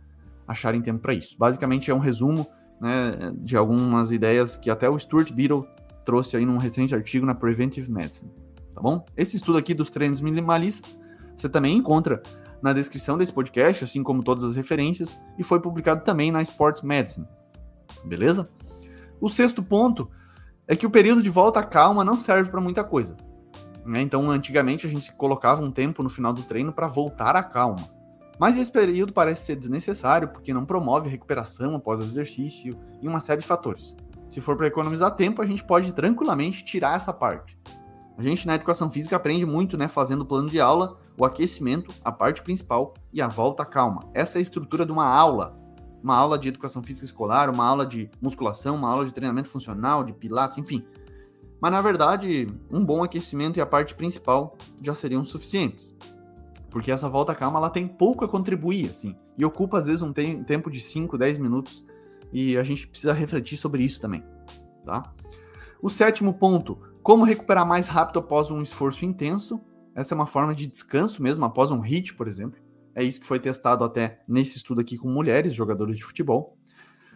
acharem 0.47 0.81
tempo 0.81 1.01
para 1.01 1.13
isso. 1.13 1.37
Basicamente 1.39 1.91
é 1.91 1.95
um 1.95 1.99
resumo 1.99 2.47
né, 2.81 3.33
de 3.35 3.57
algumas 3.57 4.11
ideias 4.11 4.57
que 4.57 4.71
até 4.71 4.89
o 4.89 4.99
Stuart 4.99 5.33
Beadle 5.33 5.67
trouxe 6.05 6.37
aí 6.37 6.47
num 6.47 6.59
recente 6.59 6.95
artigo 6.95 7.27
na 7.27 7.35
Preventive 7.35 7.91
Medicine, 7.91 8.31
tá 8.75 8.81
bom? 8.81 9.05
Esse 9.17 9.37
estudo 9.37 9.59
aqui 9.59 9.75
dos 9.75 9.91
treinos 9.91 10.21
minimalistas 10.21 10.99
você 11.39 11.49
também 11.49 11.77
encontra 11.77 12.21
na 12.61 12.73
descrição 12.73 13.17
desse 13.17 13.33
podcast, 13.33 13.85
assim 13.85 14.03
como 14.03 14.25
todas 14.25 14.43
as 14.43 14.57
referências, 14.57 15.19
e 15.39 15.45
foi 15.45 15.61
publicado 15.61 16.03
também 16.03 16.33
na 16.33 16.43
Sports 16.43 16.83
Medicine. 16.83 17.27
Beleza? 18.05 18.49
O 19.21 19.31
sexto 19.31 19.63
ponto 19.63 20.11
é 20.67 20.75
que 20.75 20.87
o 20.87 20.91
período 20.91 21.23
de 21.23 21.31
volta 21.31 21.61
à 21.61 21.65
calma 21.65 22.05
não 22.05 22.21
serve 22.21 22.51
para 22.51 22.61
muita 22.61 22.83
coisa. 22.83 23.17
Né? 23.87 24.03
Então, 24.03 24.29
antigamente 24.31 24.87
a 24.87 24.91
gente 24.91 25.13
colocava 25.13 25.63
um 25.63 25.71
tempo 25.71 26.03
no 26.03 26.11
final 26.11 26.33
do 26.33 26.43
treino 26.43 26.73
para 26.73 26.89
voltar 26.89 27.37
à 27.37 27.43
calma. 27.43 27.89
Mas 28.39 28.57
esse 28.57 28.71
período 28.71 29.13
parece 29.13 29.47
ser 29.47 29.57
desnecessário 29.57 30.29
porque 30.29 30.55
não 30.55 30.65
promove 30.65 31.09
recuperação 31.09 31.75
após 31.75 31.99
o 32.01 32.05
exercício 32.05 32.79
e 33.03 33.09
uma 33.09 33.21
série 33.21 33.41
de 33.41 33.47
fatores. 33.47 33.97
Se 34.29 34.41
for 34.41 34.57
para 34.57 34.67
economizar 34.67 35.15
tempo, 35.17 35.43
a 35.43 35.47
gente 35.47 35.65
pode 35.65 35.93
tranquilamente 35.93 36.65
tirar 36.65 36.97
essa 36.97 37.13
parte. 37.13 37.59
A 38.17 38.23
gente 38.23 38.47
na 38.47 38.55
educação 38.55 38.91
física 38.91 39.17
aprende 39.17 39.47
muito, 39.47 39.77
né, 39.77 39.89
fazendo 39.89 40.23
o 40.23 40.27
plano 40.27 40.51
de 40.51 40.61
aula, 40.61 40.97
o 41.17 41.25
aquecimento, 41.25 41.95
a 42.05 42.13
parte 42.13 42.43
principal 42.43 42.95
e 43.13 43.23
a 43.23 43.29
volta 43.29 43.65
calma. 43.65 44.09
Essa 44.13 44.39
é 44.39 44.41
a 44.41 44.43
estrutura 44.43 44.85
de 44.85 44.93
uma 44.93 45.07
aula. 45.07 45.57
Uma 46.03 46.17
aula 46.17 46.39
de 46.39 46.49
educação 46.49 46.83
física 46.83 47.05
escolar, 47.05 47.49
uma 47.49 47.65
aula 47.65 47.87
de 47.87 48.11
musculação, 48.21 48.77
uma 48.77 48.91
aula 48.91 49.05
de 49.05 49.13
treinamento 49.13 49.49
funcional, 49.49 50.05
de 50.05 50.13
pilates, 50.13 50.59
enfim. 50.59 50.85
Mas 51.61 51.73
na 51.73 51.81
verdade, 51.81 52.53
um 52.71 52.85
bom 52.85 53.03
aquecimento 53.03 53.57
e 53.57 53.61
a 53.61 53.67
parte 53.67 53.95
principal 53.95 54.57
já 54.83 54.95
seriam 54.95 55.25
suficientes. 55.25 55.97
Porque 56.71 56.93
essa 56.93 57.09
volta 57.09 57.35
calma 57.35 57.59
ela 57.59 57.71
tem 57.71 57.87
pouco 57.87 58.25
a 58.25 58.29
contribuir, 58.29 58.91
assim, 58.91 59.17
e 59.37 59.45
ocupa 59.45 59.79
às 59.79 59.87
vezes 59.87 60.03
um 60.03 60.13
te 60.13 60.43
tempo 60.45 60.71
de 60.71 60.81
5, 60.81 61.17
10 61.17 61.39
minutos, 61.39 61.85
e 62.33 62.57
a 62.59 62.63
gente 62.63 62.87
precisa 62.87 63.13
refletir 63.13 63.57
sobre 63.57 63.83
isso 63.83 64.01
também, 64.01 64.23
tá? 64.85 65.13
O 65.81 65.89
sétimo 65.89 66.35
ponto, 66.35 66.79
como 67.03 67.25
recuperar 67.25 67.67
mais 67.67 67.89
rápido 67.89 68.19
após 68.19 68.51
um 68.51 68.61
esforço 68.61 69.05
intenso? 69.05 69.61
Essa 69.95 70.15
é 70.15 70.17
uma 70.17 70.27
forma 70.27 70.55
de 70.55 70.67
descanso 70.67 71.23
mesmo, 71.23 71.45
após 71.45 71.71
um 71.71 71.81
hit, 71.81 72.15
por 72.15 72.29
exemplo. 72.29 72.61
É 72.95 73.03
isso 73.03 73.21
que 73.21 73.27
foi 73.27 73.39
testado 73.39 73.85
até 73.85 74.21
nesse 74.29 74.57
estudo 74.57 74.81
aqui 74.81 74.99
com 74.99 75.09
mulheres, 75.09 75.55
jogadores 75.55 75.97
de 75.97 76.05
futebol. 76.05 76.57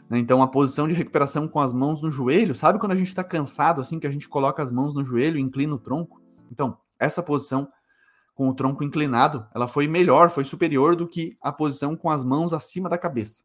Né? 0.09 0.19
Então, 0.19 0.43
a 0.43 0.47
posição 0.47 0.87
de 0.87 0.95
recuperação 0.95 1.49
com 1.49 1.61
as 1.61 1.73
mãos 1.73 2.01
no 2.01 2.11
joelho, 2.11 2.55
sabe 2.55 2.79
quando 2.79 2.93
a 2.93 2.97
gente 2.97 3.09
está 3.09 3.25
cansado, 3.25 3.81
assim, 3.81 3.99
que 3.99 4.07
a 4.07 4.11
gente 4.11 4.29
coloca 4.29 4.63
as 4.63 4.71
mãos 4.71 4.95
no 4.95 5.05
joelho 5.05 5.39
e 5.39 5.43
inclina 5.43 5.75
o 5.75 5.79
tronco? 5.79 6.23
Então, 6.51 6.79
essa 6.99 7.23
posição 7.23 7.69
com 8.35 8.49
o 8.49 8.55
tronco 8.55 8.83
inclinado, 8.83 9.47
ela 9.55 9.69
foi 9.69 9.87
melhor, 9.87 10.31
foi 10.31 10.45
superior 10.45 10.97
do 10.97 11.09
que 11.09 11.37
a 11.41 11.53
posição 11.53 11.97
com 11.97 12.11
as 12.11 12.25
mãos 12.25 12.53
acima 12.53 12.89
da 12.89 12.99
cabeça, 12.99 13.45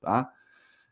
tá? 0.00 0.30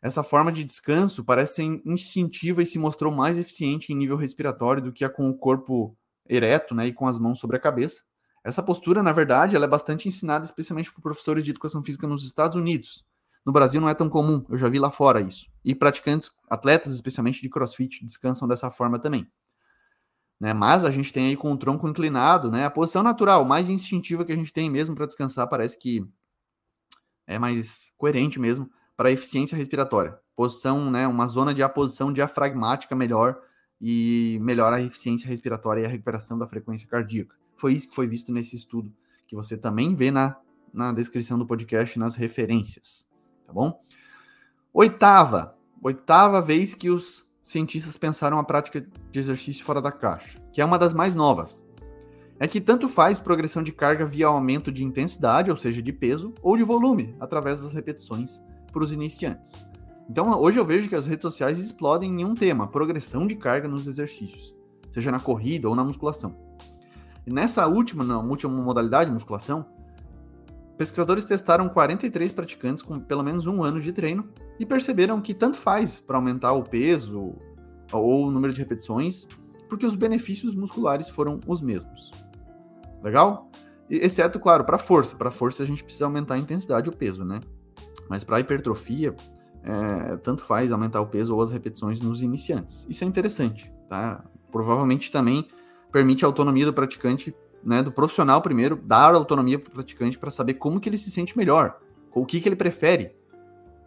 Essa 0.01 0.23
forma 0.23 0.53
de 0.53 0.63
descanso 0.63 1.25
parece 1.25 1.57
ser 1.57 1.83
instintiva 1.85 2.63
e 2.63 2.67
se 2.67 2.79
mostrou 2.79 3.13
mais 3.13 3.39
eficiente 3.39 3.93
em 3.93 3.97
nível 3.97 4.17
respiratório 4.17 4.83
do 4.83 4.93
que 4.93 5.05
a 5.05 5.11
com 5.11 5.29
o 5.29 5.37
corpo 5.37 5.97
ereto 6.29 6.75
né, 6.75 6.87
e 6.87 6.93
com 6.93 7.09
as 7.09 7.19
mãos 7.19 7.41
sobre 7.41 7.57
a 7.57 7.61
cabeça. 7.61 8.05
Essa 8.45 8.63
postura, 8.63 9.03
na 9.03 9.11
verdade, 9.11 9.57
ela 9.57 9.65
é 9.65 9.69
bastante 9.69 10.07
ensinada 10.07 10.45
especialmente 10.45 10.93
por 10.93 11.01
professores 11.01 11.43
de 11.43 11.51
educação 11.51 11.83
física 11.83 12.07
nos 12.07 12.25
Estados 12.25 12.57
Unidos. 12.57 13.05
No 13.45 13.53
Brasil 13.53 13.81
não 13.81 13.89
é 13.89 13.95
tão 13.95 14.09
comum, 14.09 14.45
eu 14.49 14.57
já 14.57 14.69
vi 14.69 14.79
lá 14.79 14.91
fora 14.91 15.21
isso. 15.21 15.49
E 15.65 15.75
praticantes, 15.75 16.31
atletas 16.49 16.93
especialmente 16.93 17.41
de 17.41 17.49
crossfit, 17.49 18.05
descansam 18.05 18.47
dessa 18.47 18.71
forma 18.71 18.99
também. 18.99 19.27
Né, 20.39 20.53
mas 20.53 20.85
a 20.85 20.91
gente 20.91 21.13
tem 21.13 21.29
aí 21.29 21.37
com 21.37 21.51
o 21.51 21.57
tronco 21.57 21.89
inclinado, 21.89 22.51
né, 22.51 22.67
a 22.67 22.71
posição 22.71 23.03
natural, 23.03 23.43
mais 23.45 23.71
instintiva 23.71 24.25
que 24.25 24.33
a 24.33 24.37
gente 24.37 24.53
tem 24.53 24.69
mesmo 24.69 24.95
para 24.95 25.07
descansar, 25.07 25.49
parece 25.49 25.79
que 25.79 26.07
é 27.27 27.39
mais 27.39 27.93
coerente 27.97 28.39
mesmo 28.39 28.71
para 28.97 29.11
eficiência 29.11 29.57
respiratória. 29.57 30.19
Posição, 30.35 30.91
né, 30.91 31.07
uma 31.07 31.27
zona 31.27 31.55
de 31.55 31.63
aposição 31.63 32.13
diafragmática 32.13 32.95
melhor 32.95 33.41
e 33.81 34.39
melhora 34.43 34.77
a 34.77 34.83
eficiência 34.83 35.29
respiratória 35.29 35.83
e 35.83 35.85
a 35.85 35.89
recuperação 35.89 36.39
da 36.39 36.47
frequência 36.47 36.87
cardíaca. 36.87 37.35
Foi 37.57 37.73
isso 37.73 37.89
que 37.89 37.95
foi 37.95 38.07
visto 38.07 38.33
nesse 38.33 38.57
estudo, 38.57 38.93
que 39.27 39.35
você 39.35 39.57
também 39.57 39.95
vê 39.95 40.11
na, 40.11 40.37
na 40.73 40.93
descrição 40.93 41.39
do 41.39 41.47
podcast, 41.47 41.99
nas 41.99 42.15
referências, 42.15 43.09
tá 43.47 43.53
bom? 43.53 43.81
Oitava, 44.73 45.57
oitava 45.83 46.43
vez 46.43 46.75
que 46.75 46.91
os 46.91 47.26
cientistas 47.47 47.97
pensaram 47.97 48.41
a 48.41 48.45
prática 48.45 48.85
de 49.13 49.21
exercício 49.21 49.65
fora 49.65 49.81
da 49.81 49.93
caixa, 49.93 50.41
que 50.53 50.61
é 50.61 50.65
uma 50.65 50.77
das 50.77 50.93
mais 50.93 51.15
novas. 51.15 51.65
É 52.41 52.49
que 52.49 52.61
tanto 52.61 52.89
faz 52.89 53.21
progressão 53.21 53.63
de 53.63 53.71
carga 53.71 54.05
via 54.05 54.27
aumento 54.27 54.73
de 54.73 54.83
intensidade, 54.83 55.49
ou 55.49 55.57
seja, 55.57 55.81
de 55.81 55.93
peso, 55.93 56.35
ou 56.43 56.57
de 56.57 56.65
volume, 56.65 57.15
através 57.21 57.61
das 57.63 57.73
repetições 57.73 58.43
para 58.73 58.83
os 58.83 58.93
iniciantes. 58.93 59.65
Então, 60.11 60.37
hoje 60.41 60.59
eu 60.59 60.65
vejo 60.65 60.89
que 60.89 60.97
as 60.97 61.07
redes 61.07 61.23
sociais 61.23 61.57
explodem 61.61 62.21
em 62.21 62.25
um 62.25 62.35
tema: 62.35 62.67
progressão 62.67 63.29
de 63.29 63.37
carga 63.37 63.69
nos 63.69 63.87
exercícios, 63.87 64.53
seja 64.93 65.13
na 65.13 65.21
corrida 65.21 65.69
ou 65.69 65.77
na 65.77 65.85
musculação. 65.85 66.37
E 67.25 67.33
nessa 67.33 67.65
última, 67.69 68.03
na 68.03 68.19
última 68.19 68.53
modalidade, 68.61 69.11
musculação, 69.11 69.65
pesquisadores 70.77 71.25
testaram 71.25 71.69
43 71.69 72.33
praticantes 72.33 72.83
com 72.83 72.99
pelo 73.01 73.23
menos 73.23 73.47
um 73.47 73.63
ano 73.63 73.81
de 73.81 73.93
treino 73.93 74.29
e 74.59 74.67
perceberam 74.67 75.21
que 75.21 75.35
tanto 75.35 75.57
faz 75.57 75.99
para 75.99 76.17
aumentar 76.17 76.53
o 76.53 76.63
peso 76.63 77.35
ou 77.93 78.27
o 78.27 78.31
número 78.31 78.53
de 78.53 78.61
repetições, 78.61 79.27
porque 79.69 79.87
os 79.87 79.95
benefícios 79.95 80.55
musculares 80.55 81.09
foram 81.09 81.41
os 81.47 81.61
mesmos. 81.61 82.11
Legal? 83.03 83.51
Exceto, 83.89 84.41
claro, 84.41 84.65
para 84.65 84.79
força. 84.79 85.17
Para 85.17 85.31
força 85.31 85.63
a 85.63 85.67
gente 85.67 85.83
precisa 85.83 86.07
aumentar 86.07 86.35
a 86.35 86.39
intensidade 86.39 86.89
e 86.89 86.93
o 86.93 86.97
peso, 86.97 87.25
né? 87.25 87.41
Mas 88.09 88.25
para 88.25 88.41
hipertrofia, 88.41 89.15
é, 89.63 90.17
tanto 90.19 90.43
faz 90.43 90.73
aumentar 90.73 91.01
o 91.01 91.07
peso 91.07 91.35
ou 91.35 91.43
as 91.43 91.53
repetições 91.53 92.01
nos 92.01 92.23
iniciantes. 92.23 92.87
Isso 92.89 93.05
é 93.05 93.07
interessante, 93.07 93.73
tá? 93.89 94.25
Provavelmente 94.51 95.11
também 95.11 95.49
permite 95.93 96.25
a 96.25 96.29
autonomia 96.29 96.67
do 96.67 96.73
praticante, 96.73 97.35
né, 97.67 97.83
do 97.83 97.91
profissional 97.91 98.41
primeiro, 98.41 98.77
dar 98.77 99.13
autonomia 99.13 99.59
para 99.59 99.71
o 99.71 99.73
praticante 99.73 100.17
para 100.17 100.31
saber 100.31 100.55
como 100.55 100.79
que 100.79 100.89
ele 100.89 100.97
se 100.97 101.11
sente 101.11 101.37
melhor, 101.37 101.81
o 102.15 102.25
que, 102.25 102.41
que 102.41 102.49
ele 102.49 102.55
prefere. 102.55 103.17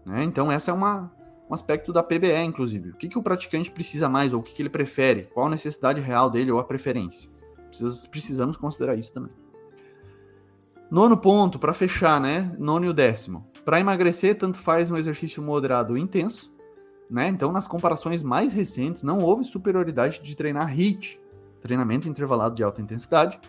Né? 0.05 0.25
Então, 0.25 0.51
essa 0.51 0.69
é 0.69 0.73
uma, 0.73 1.09
um 1.49 1.53
aspecto 1.53 1.93
da 1.93 2.03
PBE, 2.03 2.43
inclusive. 2.43 2.89
O 2.89 2.95
que, 2.95 3.07
que 3.07 3.17
o 3.17 3.23
praticante 3.23 3.71
precisa 3.71 4.09
mais, 4.09 4.33
ou 4.33 4.41
o 4.41 4.43
que, 4.43 4.53
que 4.53 4.61
ele 4.61 4.69
prefere, 4.69 5.29
qual 5.33 5.47
a 5.47 5.49
necessidade 5.49 6.01
real 6.01 6.29
dele 6.29 6.51
ou 6.51 6.59
a 6.59 6.63
preferência. 6.65 7.29
precisamos 8.11 8.57
considerar 8.57 8.95
isso 8.95 9.13
também. 9.13 9.31
Nono 10.91 11.15
ponto, 11.15 11.57
para 11.57 11.73
fechar, 11.73 12.19
né? 12.19 12.53
Nono 12.59 12.85
e 12.85 12.89
o 12.89 12.93
décimo. 12.93 13.47
Para 13.63 13.79
emagrecer, 13.79 14.37
tanto 14.37 14.57
faz 14.57 14.91
um 14.91 14.97
exercício 14.97 15.41
moderado 15.41 15.93
ou 15.93 15.97
intenso, 15.97 16.51
né? 17.09 17.29
Então, 17.29 17.51
nas 17.53 17.67
comparações 17.67 18.21
mais 18.23 18.53
recentes, 18.53 19.03
não 19.03 19.23
houve 19.23 19.45
superioridade 19.45 20.21
de 20.21 20.35
treinar 20.35 20.69
HIIT, 20.69 21.21
treinamento 21.61 22.09
intervalado 22.09 22.55
de 22.55 22.63
alta 22.63 22.81
intensidade, 22.81 23.39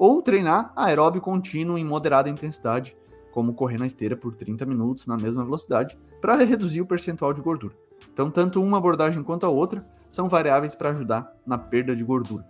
ou 0.00 0.22
treinar 0.22 0.72
aeróbio 0.74 1.20
contínuo 1.20 1.76
em 1.76 1.84
moderada 1.84 2.30
intensidade, 2.30 2.96
como 3.30 3.52
correr 3.52 3.76
na 3.76 3.86
esteira 3.86 4.16
por 4.16 4.34
30 4.34 4.64
minutos 4.64 5.06
na 5.06 5.14
mesma 5.14 5.44
velocidade, 5.44 5.98
para 6.22 6.36
reduzir 6.36 6.80
o 6.80 6.86
percentual 6.86 7.34
de 7.34 7.42
gordura. 7.42 7.74
Então, 8.10 8.30
tanto 8.30 8.62
uma 8.62 8.78
abordagem 8.78 9.22
quanto 9.22 9.44
a 9.44 9.50
outra 9.50 9.86
são 10.08 10.26
variáveis 10.26 10.74
para 10.74 10.88
ajudar 10.88 11.30
na 11.46 11.58
perda 11.58 11.94
de 11.94 12.02
gordura. 12.02 12.48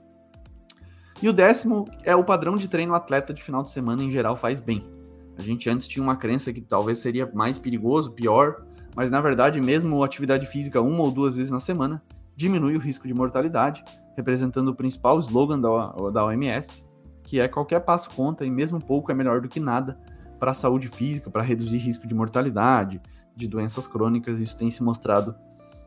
E 1.21 1.29
o 1.29 1.33
décimo 1.33 1.89
é 2.05 2.15
o 2.15 2.23
padrão 2.23 2.57
de 2.57 2.69
treino 2.69 2.95
atleta 2.95 3.35
de 3.35 3.43
final 3.43 3.65
de 3.65 3.73
semana 3.73 4.05
em 4.05 4.13
geral 4.13 4.37
faz 4.37 4.61
bem. 4.61 4.89
A 5.37 5.43
gente 5.43 5.69
antes 5.69 5.89
tinha 5.89 6.05
uma 6.05 6.15
crença 6.15 6.53
que 6.53 6.61
talvez 6.61 6.99
seria 6.99 7.29
mais 7.35 7.59
perigoso, 7.59 8.13
pior, 8.13 8.65
mas 8.95 9.11
na 9.11 9.21
verdade, 9.21 9.61
mesmo 9.61 10.05
atividade 10.05 10.47
física 10.47 10.81
uma 10.81 11.03
ou 11.03 11.11
duas 11.11 11.35
vezes 11.35 11.51
na 11.51 11.59
semana 11.59 12.01
diminui 12.37 12.77
o 12.77 12.81
risco 12.81 13.09
de 13.09 13.13
mortalidade, 13.13 13.85
representando 14.17 14.69
o 14.69 14.75
principal 14.75 15.19
slogan 15.19 15.61
da, 15.61 16.11
da 16.13 16.25
OMS, 16.25 16.89
que 17.31 17.39
é 17.39 17.47
qualquer 17.47 17.79
passo 17.79 18.11
conta 18.11 18.45
e 18.45 18.51
mesmo 18.51 18.81
pouco 18.81 19.13
é 19.13 19.15
melhor 19.15 19.41
do 19.41 19.49
que 19.49 19.61
nada 19.61 19.97
para 20.37 20.51
a 20.51 20.55
saúde 20.55 20.89
física, 20.89 21.31
para 21.31 21.45
reduzir 21.45 21.79
risco 21.79 22.05
de 22.05 22.13
mortalidade, 22.13 23.01
de 23.37 23.47
doenças 23.47 23.87
crônicas. 23.87 24.41
Isso 24.41 24.57
tem 24.57 24.69
se 24.69 24.83
mostrado 24.83 25.37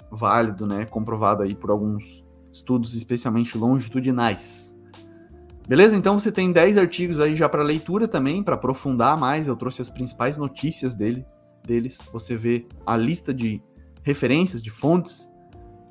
válido, 0.10 0.66
né, 0.66 0.86
comprovado 0.86 1.44
aí 1.44 1.54
por 1.54 1.70
alguns 1.70 2.24
estudos 2.50 2.96
especialmente 2.96 3.58
longitudinais. 3.58 4.74
Beleza? 5.68 5.98
Então 5.98 6.18
você 6.18 6.32
tem 6.32 6.50
10 6.50 6.78
artigos 6.78 7.20
aí 7.20 7.36
já 7.36 7.50
para 7.50 7.62
leitura 7.62 8.08
também, 8.08 8.42
para 8.42 8.56
aprofundar 8.56 9.18
mais. 9.18 9.50
Eu 9.50 9.58
trouxe 9.58 9.82
as 9.82 9.90
principais 9.90 10.38
notícias 10.38 10.96
dele, 10.96 11.26
deles. 11.68 12.00
Você 12.14 12.38
vê 12.38 12.66
a 12.86 12.96
lista 12.96 13.34
de 13.34 13.62
referências, 14.02 14.62
de 14.62 14.70
fontes, 14.70 15.30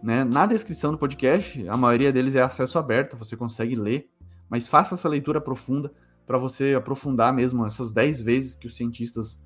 né? 0.02 0.24
Na 0.24 0.46
descrição 0.46 0.92
do 0.92 0.98
podcast, 0.98 1.68
a 1.68 1.76
maioria 1.76 2.10
deles 2.10 2.34
é 2.34 2.40
acesso 2.40 2.78
aberto, 2.78 3.18
você 3.18 3.36
consegue 3.36 3.76
ler, 3.76 4.08
mas 4.52 4.68
faça 4.68 4.96
essa 4.96 5.08
leitura 5.08 5.40
profunda 5.40 5.90
para 6.26 6.36
você 6.36 6.74
aprofundar 6.74 7.32
mesmo 7.32 7.64
essas 7.64 7.90
10 7.90 8.20
vezes 8.20 8.54
que 8.54 8.66
os 8.66 8.76
cientistas 8.76 9.40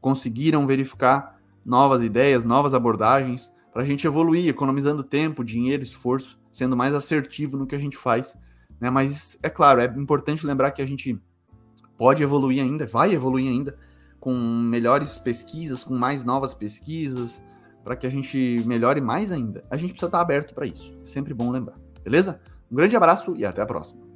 conseguiram 0.00 0.64
verificar 0.64 1.40
novas 1.66 2.04
ideias, 2.04 2.44
novas 2.44 2.72
abordagens, 2.72 3.52
para 3.72 3.82
a 3.82 3.84
gente 3.84 4.06
evoluir, 4.06 4.48
economizando 4.48 5.02
tempo, 5.02 5.42
dinheiro, 5.42 5.82
esforço, 5.82 6.38
sendo 6.52 6.76
mais 6.76 6.94
assertivo 6.94 7.56
no 7.56 7.66
que 7.66 7.74
a 7.74 7.78
gente 7.80 7.96
faz. 7.96 8.38
Né? 8.80 8.88
Mas 8.90 9.36
é 9.42 9.50
claro, 9.50 9.80
é 9.80 9.86
importante 9.86 10.46
lembrar 10.46 10.70
que 10.70 10.80
a 10.80 10.86
gente 10.86 11.20
pode 11.98 12.22
evoluir 12.22 12.62
ainda, 12.62 12.86
vai 12.86 13.12
evoluir 13.12 13.50
ainda, 13.50 13.76
com 14.20 14.32
melhores 14.32 15.18
pesquisas, 15.18 15.82
com 15.82 15.96
mais 15.96 16.22
novas 16.22 16.54
pesquisas, 16.54 17.42
para 17.82 17.96
que 17.96 18.06
a 18.06 18.10
gente 18.10 18.62
melhore 18.64 19.00
mais 19.00 19.32
ainda. 19.32 19.64
A 19.68 19.76
gente 19.76 19.90
precisa 19.90 20.06
estar 20.06 20.20
aberto 20.20 20.54
para 20.54 20.64
isso. 20.64 20.96
É 21.02 21.06
sempre 21.06 21.34
bom 21.34 21.50
lembrar. 21.50 21.76
Beleza? 22.04 22.40
Um 22.70 22.76
grande 22.76 22.94
abraço 22.94 23.34
e 23.36 23.44
até 23.44 23.60
a 23.60 23.66
próxima. 23.66 24.03